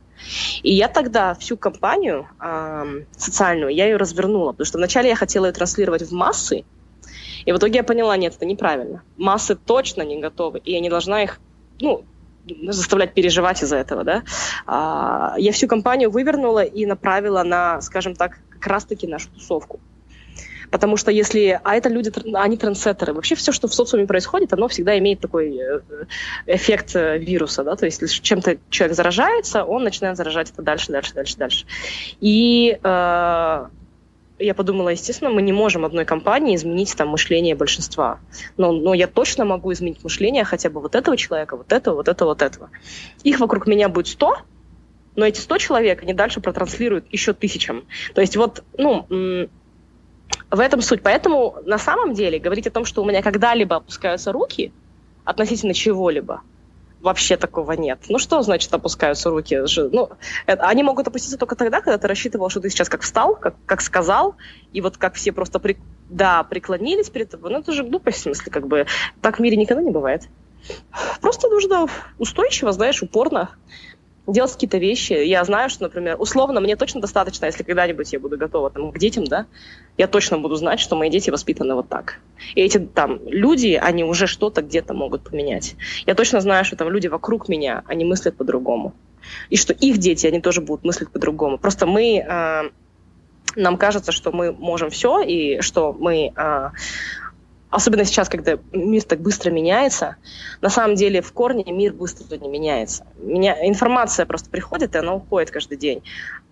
[0.63, 2.85] И я тогда всю компанию а,
[3.17, 6.63] социальную, я ее развернула, потому что вначале я хотела ее транслировать в массы,
[7.45, 9.03] и в итоге я поняла, нет, это неправильно.
[9.17, 11.39] Массы точно не готовы, и я не должна их
[11.79, 12.03] ну,
[12.67, 14.23] заставлять переживать из-за этого, да.
[14.65, 19.79] А, я всю компанию вывернула и направила на, скажем так, как раз-таки нашу тусовку.
[20.71, 21.59] Потому что если...
[21.63, 23.13] А это люди, они трансеттеры.
[23.13, 25.79] Вообще все, что в социуме происходит, оно всегда имеет такой э,
[26.47, 31.13] эффект э, вируса, да, то есть чем-то человек заражается, он начинает заражать это дальше, дальше,
[31.13, 31.65] дальше, дальше.
[32.19, 33.65] И э,
[34.39, 38.19] я подумала, естественно, мы не можем одной компании изменить там мышление большинства.
[38.57, 42.07] Но, но я точно могу изменить мышление хотя бы вот этого человека, вот этого, вот
[42.07, 42.69] этого, вот этого.
[43.23, 44.37] Их вокруг меня будет 100,
[45.15, 47.85] но эти 100 человек, они дальше протранслируют еще тысячам.
[48.13, 49.05] То есть вот, ну,
[50.51, 51.01] в этом суть.
[51.01, 54.73] Поэтому на самом деле говорить о том, что у меня когда-либо опускаются руки
[55.23, 56.41] относительно чего-либо–
[57.05, 57.99] вообще такого нет.
[58.09, 59.61] Ну что значит опускаются руки?
[59.91, 60.09] Ну,
[60.47, 63.55] это, они могут опуститься только тогда, когда ты рассчитывал, что ты сейчас как встал, как,
[63.65, 64.35] как сказал,
[64.73, 65.77] и вот как все просто при,
[66.09, 67.51] да, преклонились перед тобой.
[67.51, 68.87] Ну это же глупость, в смысле, как бы
[69.21, 70.23] так в мире никогда не бывает.
[71.21, 71.85] Просто нужно
[72.17, 73.51] устойчиво, знаешь, упорно
[74.27, 75.13] делать какие-то вещи.
[75.13, 78.97] Я знаю, что, например, условно, мне точно достаточно, если когда-нибудь я буду готова там, к
[78.97, 79.45] детям, да,
[79.97, 82.19] я точно буду знать, что мои дети воспитаны вот так.
[82.55, 85.75] И эти там люди, они уже что-то где-то могут поменять.
[86.05, 88.93] Я точно знаю, что там люди вокруг меня, они мыслят по-другому.
[89.49, 91.57] И что их дети, они тоже будут мыслить по-другому.
[91.57, 92.17] Просто мы...
[92.17, 92.69] Э,
[93.55, 96.69] нам кажется, что мы можем все, и что мы э,
[97.75, 100.15] особенно сейчас, когда мир так быстро меняется,
[100.61, 103.05] на самом деле в корне мир быстро не меняется.
[103.17, 106.01] Меня, информация просто приходит, и она уходит каждый день.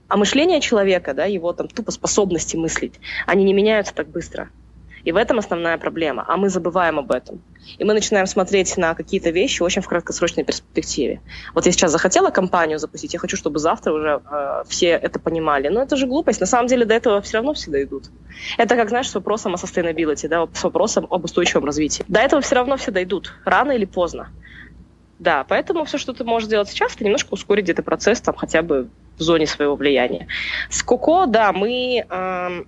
[0.09, 4.49] А мышление человека, да, его там тупо способности мыслить, они не меняются так быстро.
[5.03, 6.23] И в этом основная проблема.
[6.27, 7.41] А мы забываем об этом.
[7.77, 11.21] И мы начинаем смотреть на какие-то вещи очень в краткосрочной перспективе.
[11.53, 15.67] Вот я сейчас захотела компанию запустить, я хочу, чтобы завтра уже э, все это понимали.
[15.67, 16.39] Но это же глупость.
[16.39, 18.05] На самом деле до этого все равно все дойдут.
[18.57, 22.05] Это как, знаешь, с вопросом о sustainability, да, с вопросом об устойчивом развитии.
[22.07, 24.29] До этого все равно все дойдут, рано или поздно.
[25.19, 28.61] Да, поэтому все, что ты можешь сделать сейчас, это немножко ускорить где-то процесс, там, хотя
[28.61, 30.27] бы в зоне своего влияния.
[30.69, 32.05] С Коко, да, мы...
[32.09, 32.63] Э,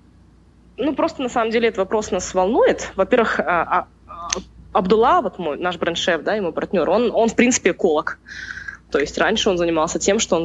[0.77, 2.91] ну, просто на самом деле этот вопрос нас волнует.
[2.95, 4.29] Во-первых, а, а,
[4.73, 8.19] Абдулла, вот мой, наш бренд-шеф, да, ему партнер, он, он, в принципе, эколог.
[8.91, 10.43] То есть раньше он занимался тем, что он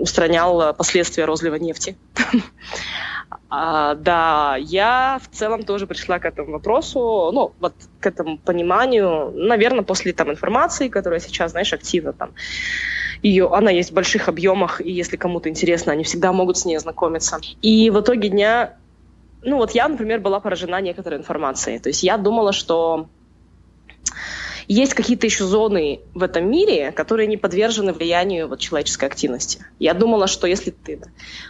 [0.00, 1.96] устранял последствия розлива нефти.
[3.48, 9.30] А, да, я в целом тоже пришла к этому вопросу, ну, вот к этому пониманию,
[9.34, 12.32] наверное, после там информации, которая сейчас, знаешь, активно там,
[13.22, 16.76] ее, она есть в больших объемах, и если кому-то интересно, они всегда могут с ней
[16.76, 17.40] ознакомиться.
[17.60, 18.76] И в итоге дня
[19.42, 21.78] ну вот я, например, была поражена некоторой информацией.
[21.78, 23.08] То есть я думала, что
[24.68, 29.64] есть какие-то еще зоны в этом мире, которые не подвержены влиянию вот, человеческой активности.
[29.78, 31.00] Я думала, что если ты...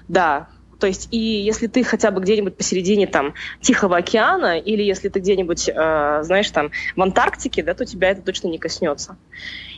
[0.09, 0.49] Да,
[0.81, 5.21] то есть и если ты хотя бы где-нибудь посередине там Тихого океана или если ты
[5.21, 9.17] где-нибудь, э, знаешь, там в Антарктике, да, то тебя это точно не коснется.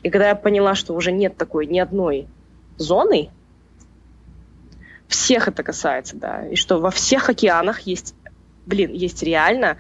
[0.03, 2.27] И когда я поняла, что уже нет такой ни одной
[2.79, 3.29] зоны,
[5.09, 8.15] всех это касается, да, и что во всех океанах есть,
[8.67, 9.77] блин, есть реально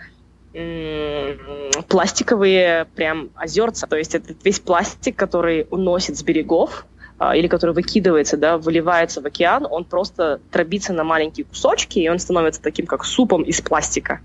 [1.88, 6.86] пластиковые прям озерца, то есть это весь пластик, который уносит с берегов,
[7.18, 12.08] а, или который выкидывается, да, выливается в океан, он просто дробится на маленькие кусочки, и
[12.08, 14.20] он становится таким, как супом из пластика,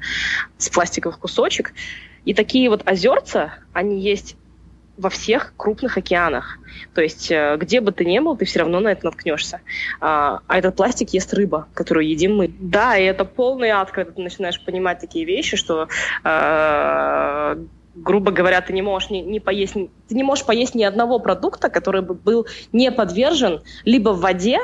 [0.57, 1.73] с пластиковых кусочек.
[2.25, 4.35] И такие вот озерца, они есть
[4.99, 6.59] во всех крупных океанах.
[6.93, 9.61] То есть э, где бы ты ни был, ты все равно на это наткнешься.
[10.01, 12.51] А, а этот пластик ест рыба, которую едим мы.
[12.59, 15.87] Да, и это полный ад, когда ты начинаешь понимать такие вещи, что
[16.25, 17.55] э,
[17.95, 21.69] грубо говоря, ты не можешь не, не поесть, ты не можешь поесть ни одного продукта,
[21.69, 24.59] который бы был не подвержен либо в воде,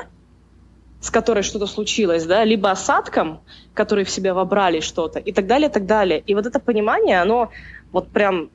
[1.00, 3.40] с которой что-то случилось, да, либо осадкам,
[3.74, 6.22] которые в себя вобрали что-то, и так далее, и так далее.
[6.28, 7.52] И вот это понимание, оно
[7.92, 8.50] вот прям,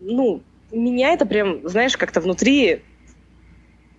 [0.00, 0.40] ну,
[0.80, 2.82] меня это прям, знаешь, как-то внутри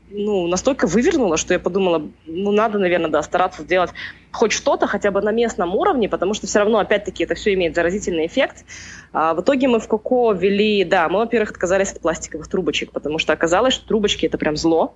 [0.09, 3.91] ну, настолько вывернуло, что я подумала, ну, надо, наверное, да, стараться сделать
[4.31, 7.75] хоть что-то хотя бы на местном уровне, потому что все равно, опять-таки, это все имеет
[7.75, 8.65] заразительный эффект.
[9.13, 13.17] А в итоге мы в Коко ввели, да, мы, во-первых, отказались от пластиковых трубочек, потому
[13.17, 14.93] что оказалось, что трубочки– это прям зло,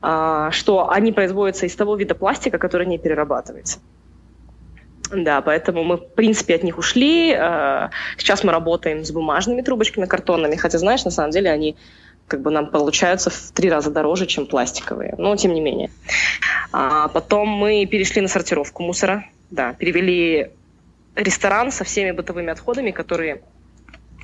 [0.00, 3.80] а, что они производятся из того вида пластика, который не перерабатывается.
[5.10, 7.32] Да, поэтому мы, в принципе, от них ушли.
[7.32, 11.76] А, сейчас мы работаем с бумажными трубочками, картонными, хотя, знаешь, на самом деле они
[12.26, 15.14] как бы нам получаются в три раза дороже, чем пластиковые.
[15.16, 15.90] Но тем не менее.
[16.72, 19.24] А потом мы перешли на сортировку мусора.
[19.50, 20.50] Да, перевели
[21.16, 23.42] ресторан со всеми бытовыми отходами, которые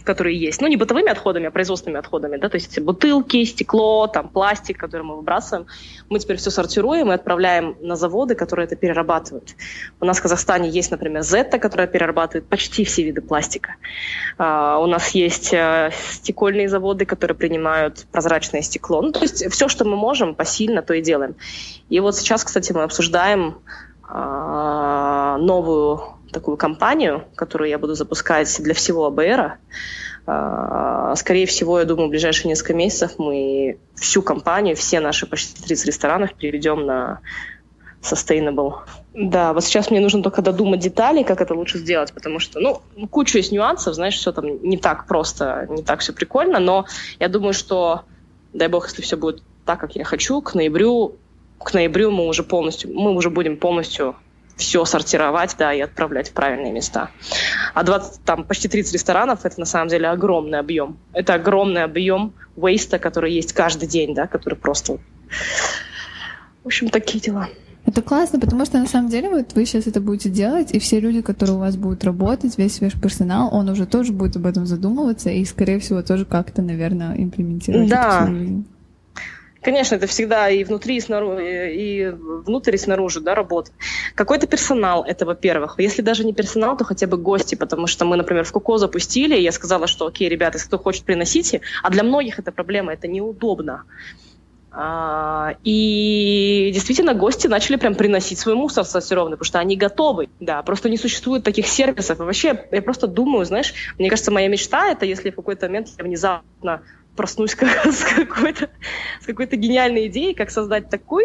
[0.05, 0.61] которые есть.
[0.61, 5.02] Ну, не бытовыми отходами, а производственными отходами, да, то есть бутылки, стекло, там, пластик, который
[5.02, 5.66] мы выбрасываем.
[6.11, 9.55] Мы теперь все сортируем и отправляем на заводы, которые это перерабатывают.
[10.00, 13.76] У нас в Казахстане есть, например, Зетта, которая перерабатывает почти все виды пластика.
[14.38, 19.00] Uh, у нас есть uh, стекольные заводы, которые принимают прозрачное стекло.
[19.00, 21.34] Ну, то есть все, что мы можем, посильно, то и делаем.
[21.88, 23.59] И вот сейчас, кстати, мы обсуждаем
[24.09, 29.59] uh, новую такую кампанию, которую я буду запускать для всего АБР.
[30.26, 35.62] А, скорее всего, я думаю, в ближайшие несколько месяцев мы всю компанию, все наши почти
[35.62, 37.20] 30 ресторанов переведем на
[38.03, 38.80] sustainable.
[39.14, 42.82] Да, вот сейчас мне нужно только додумать детали, как это лучше сделать, потому что, ну,
[43.09, 46.87] кучу есть нюансов, знаешь, все там не так просто, не так все прикольно, но
[47.20, 48.03] я думаю, что,
[48.53, 51.16] дай бог, если все будет так, как я хочу, к ноябрю,
[51.59, 54.16] к ноябрю мы уже полностью, мы уже будем полностью
[54.57, 57.11] все сортировать, да, и отправлять в правильные места.
[57.74, 60.98] А 20, там почти 30 ресторанов, это на самом деле огромный объем.
[61.12, 64.98] Это огромный объем вейста, который есть каждый день, да, который просто...
[66.62, 67.48] В общем, такие дела.
[67.86, 71.00] Это классно, потому что на самом деле вот вы сейчас это будете делать, и все
[71.00, 74.64] люди, которые у вас будут работать, весь ваш персонал, он уже тоже будет об этом
[74.64, 77.96] задумываться и, скорее всего, тоже как-то, наверное, имплементировать да.
[77.96, 78.66] это в свою жизнь.
[79.64, 83.70] Конечно, это всегда и внутри, и снаружи, и внутрь, и снаружи, да, работа.
[84.14, 85.76] Какой-то персонал, это во-первых.
[85.78, 89.34] Если даже не персонал, то хотя бы гости, потому что мы, например, в Коко запустили,
[89.36, 91.62] и я сказала, что, окей, ребята, если кто хочет, приносите.
[91.82, 93.84] А для многих это проблема, это неудобно.
[94.70, 100.28] А, и действительно гости начали прям приносить свой мусор сортированный, потому что они готовы.
[100.40, 102.20] Да, просто не существует таких сервисов.
[102.20, 105.88] И вообще, я просто думаю, знаешь, мне кажется, моя мечта это, если в какой-то момент
[105.96, 106.82] я внезапно
[107.16, 108.70] проснусь как, с какой-то
[109.20, 111.24] с какой-то гениальной идеей, как создать такой,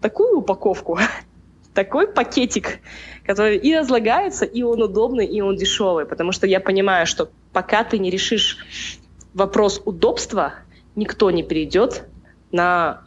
[0.00, 0.98] такую упаковку,
[1.74, 2.78] такой пакетик,
[3.24, 6.06] который и разлагается, и он удобный, и он дешевый.
[6.06, 8.58] Потому что я понимаю, что пока ты не решишь
[9.34, 10.54] вопрос удобства,
[10.96, 12.04] никто не перейдет
[12.52, 13.00] на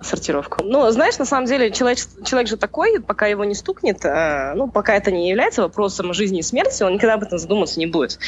[0.00, 0.64] э, сортировку.
[0.64, 4.68] Ну, знаешь, на самом деле человек, человек же такой, пока его не стукнет, э, ну,
[4.68, 8.18] пока это не является вопросом жизни и смерти, он никогда об этом задуматься не будет.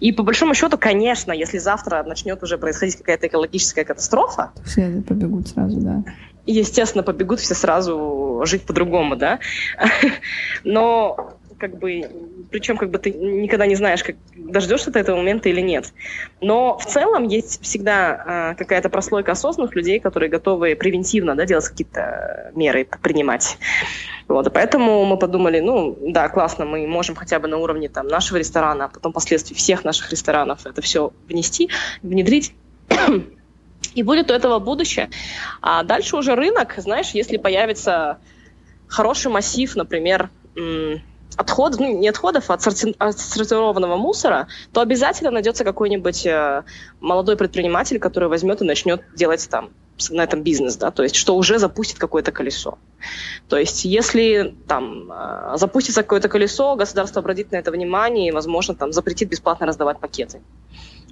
[0.00, 4.52] И по большому счету, конечно, если завтра начнет уже происходить какая-то экологическая катастрофа...
[4.64, 6.04] Все побегут сразу, да.
[6.46, 9.40] Естественно, побегут все сразу жить по-другому, да.
[10.64, 12.08] Но как бы,
[12.50, 15.92] причем как бы ты никогда не знаешь, как дождешься ты этого момента или нет.
[16.40, 21.68] Но в целом есть всегда э, какая-то прослойка осознанных людей, которые готовы превентивно да, делать
[21.68, 23.58] какие-то меры, принимать.
[24.28, 28.36] Вот, поэтому мы подумали, ну, да, классно, мы можем хотя бы на уровне там, нашего
[28.38, 31.70] ресторана, а потом впоследствии всех наших ресторанов это все внести,
[32.02, 32.54] внедрить.
[33.94, 35.08] И будет у этого будущее.
[35.60, 38.18] А дальше уже рынок, знаешь, если появится
[38.86, 40.30] хороший массив, например,
[41.38, 46.64] отходов, ну, не отходов, а отсортированного мусора, то обязательно найдется какой-нибудь э,
[47.00, 49.70] молодой предприниматель, который возьмет и начнет делать там
[50.10, 52.78] на этом бизнес, да, то есть что уже запустит какое-то колесо.
[53.48, 58.74] То есть если там э, запустится какое-то колесо, государство обратит на это внимание и, возможно,
[58.74, 60.40] там запретит бесплатно раздавать пакеты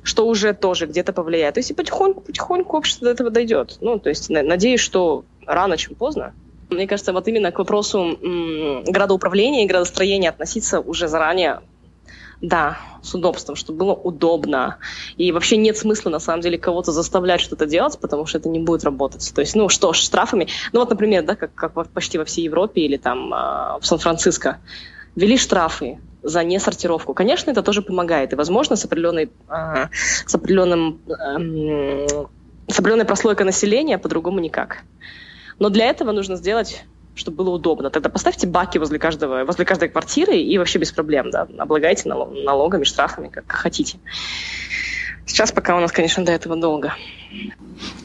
[0.03, 1.55] что уже тоже где-то повлияет.
[1.55, 3.79] То есть и потихоньку, потихоньку общество до этого дойдет.
[3.81, 6.33] Ну, то есть надеюсь, что рано, чем поздно.
[6.71, 8.19] Мне кажется, вот именно к вопросу
[8.87, 11.61] градоуправления и градостроения относиться уже заранее
[12.41, 14.77] да, с удобством, чтобы было удобно.
[15.17, 18.59] И вообще нет смысла, на самом деле, кого-то заставлять что-то делать, потому что это не
[18.59, 19.33] будет работать.
[19.35, 20.49] То есть, ну что, штрафами.
[20.73, 24.59] Ну вот, например, да, как, как почти во всей Европе или там э, в Сан-Франциско,
[25.15, 27.15] ввели штрафы за несортировку.
[27.15, 28.33] Конечно, это тоже помогает.
[28.33, 29.87] И, возможно, с, определенной, э,
[30.27, 32.07] с, определенным, э,
[32.69, 34.83] с определенной прослойкой населения по-другому никак.
[35.59, 36.85] Но для этого нужно сделать
[37.17, 37.89] чтобы было удобно.
[37.91, 42.85] Тогда поставьте баки возле, каждого, возле каждой квартиры и вообще без проблем, да, облагайте налогами,
[42.85, 43.99] штрафами, как хотите.
[45.25, 46.95] Сейчас пока у нас, конечно, до этого долго.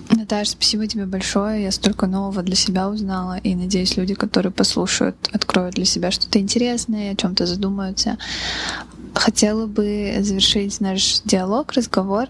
[0.10, 1.64] Наташа, спасибо тебе большое.
[1.64, 3.38] Я столько нового для себя узнала.
[3.38, 8.18] И надеюсь, люди, которые послушают, откроют для себя что-то интересное, о чем-то задумаются.
[9.14, 12.28] Хотела бы завершить наш диалог, разговор.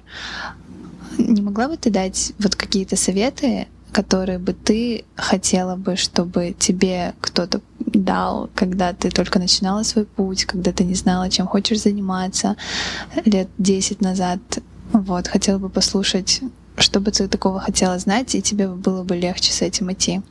[1.18, 7.14] Не могла бы ты дать вот какие-то советы которые бы ты хотела бы, чтобы тебе
[7.22, 12.56] кто-то дал, когда ты только начинала свой путь, когда ты не знала, чем хочешь заниматься
[13.26, 14.40] лет 10 назад.
[14.94, 16.42] Вот, хотела бы послушать,
[16.78, 20.22] что бы ты такого хотела знать, и тебе было бы легче с этим идти.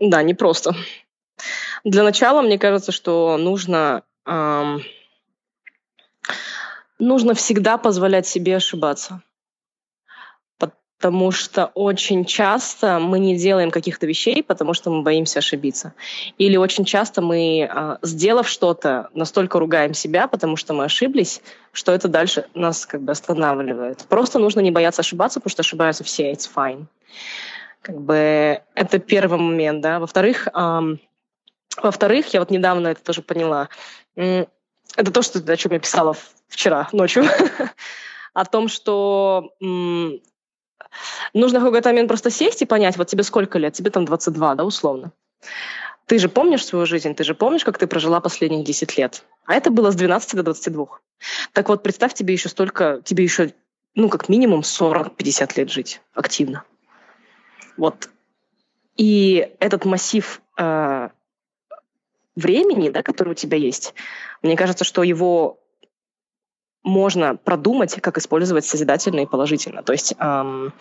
[0.00, 0.74] Да, не просто.
[1.84, 4.82] Для начала, мне кажется, что нужно эм,
[6.98, 9.22] нужно всегда позволять себе ошибаться
[11.04, 15.92] потому что очень часто мы не делаем каких-то вещей, потому что мы боимся ошибиться.
[16.38, 21.42] Или очень часто мы, а, сделав что-то, настолько ругаем себя, потому что мы ошиблись,
[21.72, 24.06] что это дальше нас как бы останавливает.
[24.08, 26.86] Просто нужно не бояться ошибаться, потому что ошибаются все, it's fine.
[27.82, 29.98] Как бы это первый момент, да.
[29.98, 31.00] Во-вторых, эм,
[31.82, 33.68] во-вторых, я вот недавно это тоже поняла.
[34.16, 36.16] Это то, что, о чем я писала
[36.48, 37.24] вчера ночью.
[38.32, 39.52] о том, что
[41.32, 43.72] Нужно в какой-то момент просто сесть и понять, вот тебе сколько лет?
[43.74, 45.12] Тебе там 22, да, условно.
[46.06, 49.24] Ты же помнишь свою жизнь, ты же помнишь, как ты прожила последних 10 лет.
[49.46, 50.86] А это было с 12 до 22.
[51.52, 53.54] Так вот, представь, тебе еще столько, тебе еще,
[53.94, 56.64] ну, как минимум 40-50 лет жить активно.
[57.76, 58.10] Вот.
[58.96, 61.08] И этот массив э,
[62.36, 63.94] времени, да, который у тебя есть,
[64.42, 65.58] мне кажется, что его
[66.84, 69.82] можно продумать, как использовать созидательно и положительно.
[69.82, 70.72] То есть эм,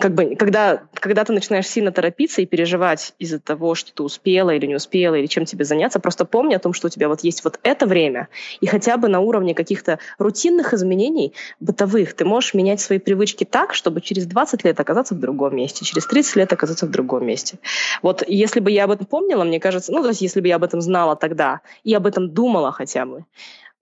[0.00, 4.50] как бы, когда, когда ты начинаешь сильно торопиться и переживать из-за того, что ты успела
[4.50, 7.20] или не успела, или чем тебе заняться, просто помни о том, что у тебя вот
[7.20, 8.28] есть вот это время,
[8.60, 13.74] и хотя бы на уровне каких-то рутинных изменений бытовых ты можешь менять свои привычки так,
[13.74, 17.58] чтобы через 20 лет оказаться в другом месте, через 30 лет оказаться в другом месте.
[18.02, 20.56] Вот если бы я об этом помнила, мне кажется, ну, то есть если бы я
[20.56, 23.24] об этом знала тогда и об этом думала хотя бы,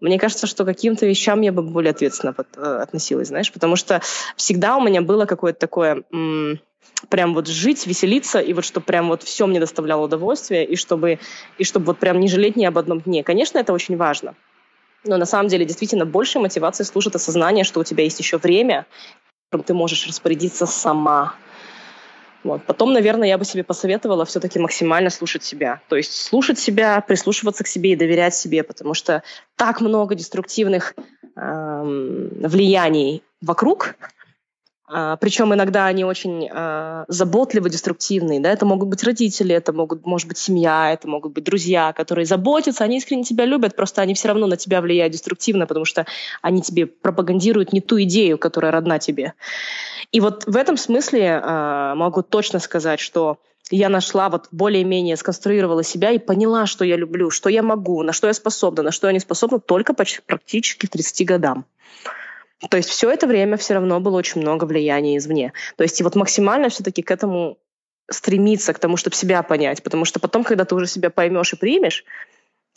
[0.01, 4.03] мне кажется, что каким-то вещам я бы более ответственно э, относилась, знаешь, потому что
[4.36, 6.03] всегда у меня было какое-то такое
[7.11, 11.18] прям вот жить, веселиться, и вот чтобы прям вот все мне доставляло удовольствие, и чтобы,
[11.59, 13.22] и чтобы вот прям не жалеть ни об одном дне.
[13.22, 14.34] Конечно, это очень важно.
[15.05, 18.86] Но на самом деле действительно большей мотивацией служит осознание, что у тебя есть еще время,
[19.51, 21.34] которым ты можешь распорядиться сама.
[22.47, 22.64] Вот.
[22.64, 25.80] Потом, наверное, я бы себе посоветовала все-таки максимально слушать себя.
[25.88, 29.22] То есть слушать себя, прислушиваться к себе и доверять себе, потому что
[29.57, 30.94] так много деструктивных
[31.36, 33.97] эм, влияний вокруг,
[34.88, 38.38] а, причем иногда они очень а, заботливо деструктивные.
[38.38, 38.53] Да?
[38.53, 42.84] Это могут быть родители, это могут, может быть семья, это могут быть друзья, которые заботятся,
[42.84, 46.07] они искренне тебя любят, просто они все равно на тебя влияют деструктивно, потому что
[46.42, 49.34] они тебе пропагандируют не ту идею, которая родна тебе.
[50.12, 53.38] И вот в этом смысле а, могу точно сказать, что
[53.70, 58.12] я нашла, вот более-менее сконструировала себя и поняла, что я люблю, что я могу, на
[58.12, 61.64] что я способна, на что я не способна только почти, практически к 30 годам.
[62.70, 65.52] То есть все это время все равно было очень много влияния извне.
[65.76, 67.59] То есть и вот максимально все-таки к этому
[68.09, 69.82] стремиться, к тому, чтобы себя понять.
[69.82, 72.04] Потому что потом, когда ты уже себя поймешь и примешь,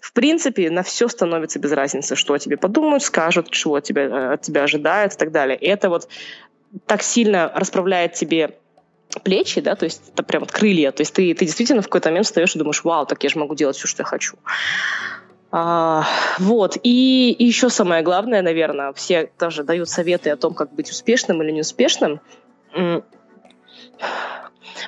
[0.01, 4.41] в принципе, на все становится без разницы, что тебе подумают, скажут, чего тебя, э, от
[4.41, 5.57] тебя ожидают и так далее.
[5.57, 6.07] И это вот
[6.86, 8.57] так сильно расправляет тебе
[9.24, 12.09] плечи, да, то есть это прям вот крылья, то есть ты, ты действительно в какой-то
[12.09, 14.38] момент встаешь и думаешь, вау, так я же могу делать все, что я хочу.
[15.51, 16.05] А,
[16.38, 16.78] вот.
[16.84, 21.41] И, и еще самое главное, наверное, все тоже дают советы о том, как быть успешным
[21.41, 22.22] или неуспешным.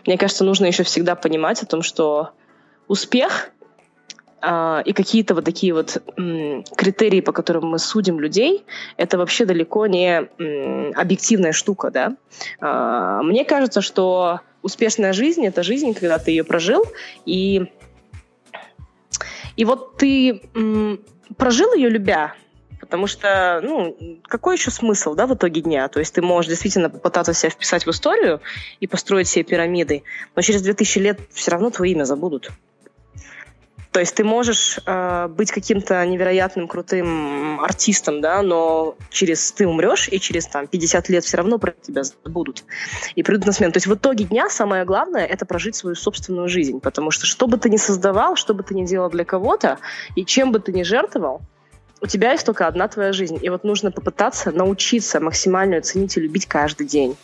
[0.05, 2.29] Мне кажется, нужно еще всегда понимать о том, что
[2.87, 3.49] успех
[4.43, 6.01] и какие-то вот такие вот
[6.75, 8.65] критерии, по которым мы судим людей,
[8.97, 10.17] это вообще далеко не
[10.93, 12.15] объективная штука, да.
[12.59, 16.85] А, мне кажется, что успешная жизнь— это жизнь, когда ты ее прожил,
[17.25, 17.71] и
[19.57, 20.41] и вот ты
[21.37, 22.33] прожил ее любя,
[22.79, 25.87] потому что, ну, какой еще смысл, да, в итоге дня?
[25.87, 28.41] То есть ты можешь действительно попытаться себя вписать в историю
[28.79, 30.03] и построить себе пирамиды,
[30.35, 32.49] но через 2000 лет все равно твое имя забудут.
[33.91, 40.07] То есть ты можешь э, быть каким-то невероятным крутым артистом, да, но через ты умрешь,
[40.09, 42.63] и через там 50 лет все равно про тебя забудут.
[43.15, 43.73] И придут на смену.
[43.73, 47.47] То есть в итоге дня самое главное— это прожить свою собственную жизнь, потому что что
[47.47, 49.77] бы ты ни создавал, что бы ты ни делал для кого-то,
[50.15, 51.41] и чем бы ты ни жертвовал,
[51.99, 53.39] у тебя есть только одна твоя жизнь.
[53.41, 57.15] И вот нужно попытаться научиться максимально ценить и любить каждый день.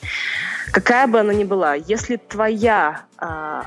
[0.72, 3.65] Какая бы она ни была, если твоя а,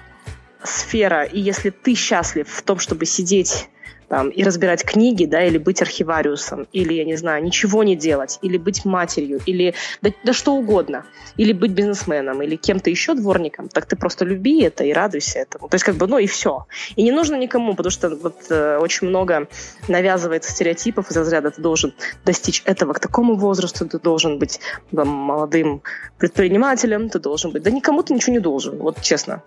[0.65, 3.69] сфера, и если ты счастлив в том, чтобы сидеть
[4.11, 8.41] там, и разбирать книги, да, или быть архивариусом, или, я не знаю, ничего не делать,
[8.43, 11.07] или быть матерью, или да, да что угодно,
[11.37, 15.69] или быть бизнесменом, или кем-то еще дворником, так ты просто люби это и радуйся этому.
[15.69, 16.67] То есть как бы, ну и все.
[16.97, 19.47] И не нужно никому, потому что вот э, очень много
[19.87, 24.59] навязывается стереотипов из разряда ты должен достичь этого к такому возрасту, ты должен быть
[24.93, 25.83] там, молодым
[26.19, 27.63] предпринимателем, ты должен быть...
[27.63, 29.41] Да никому ты ничего не должен, вот честно.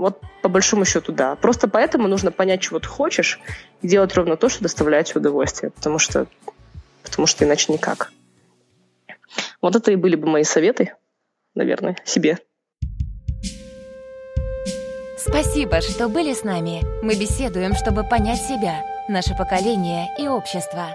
[0.00, 1.36] Вот по большому счету, да.
[1.36, 3.38] Просто поэтому нужно понять, чего ты хочешь,
[3.82, 6.26] и делать ровно то, что доставляет тебе удовольствие, потому что,
[7.02, 8.10] потому что иначе никак.
[9.60, 10.94] Вот это и были бы мои советы,
[11.54, 12.38] наверное, себе.
[15.18, 16.80] Спасибо, что были с нами.
[17.04, 20.94] Мы беседуем, чтобы понять себя, наше поколение и общество.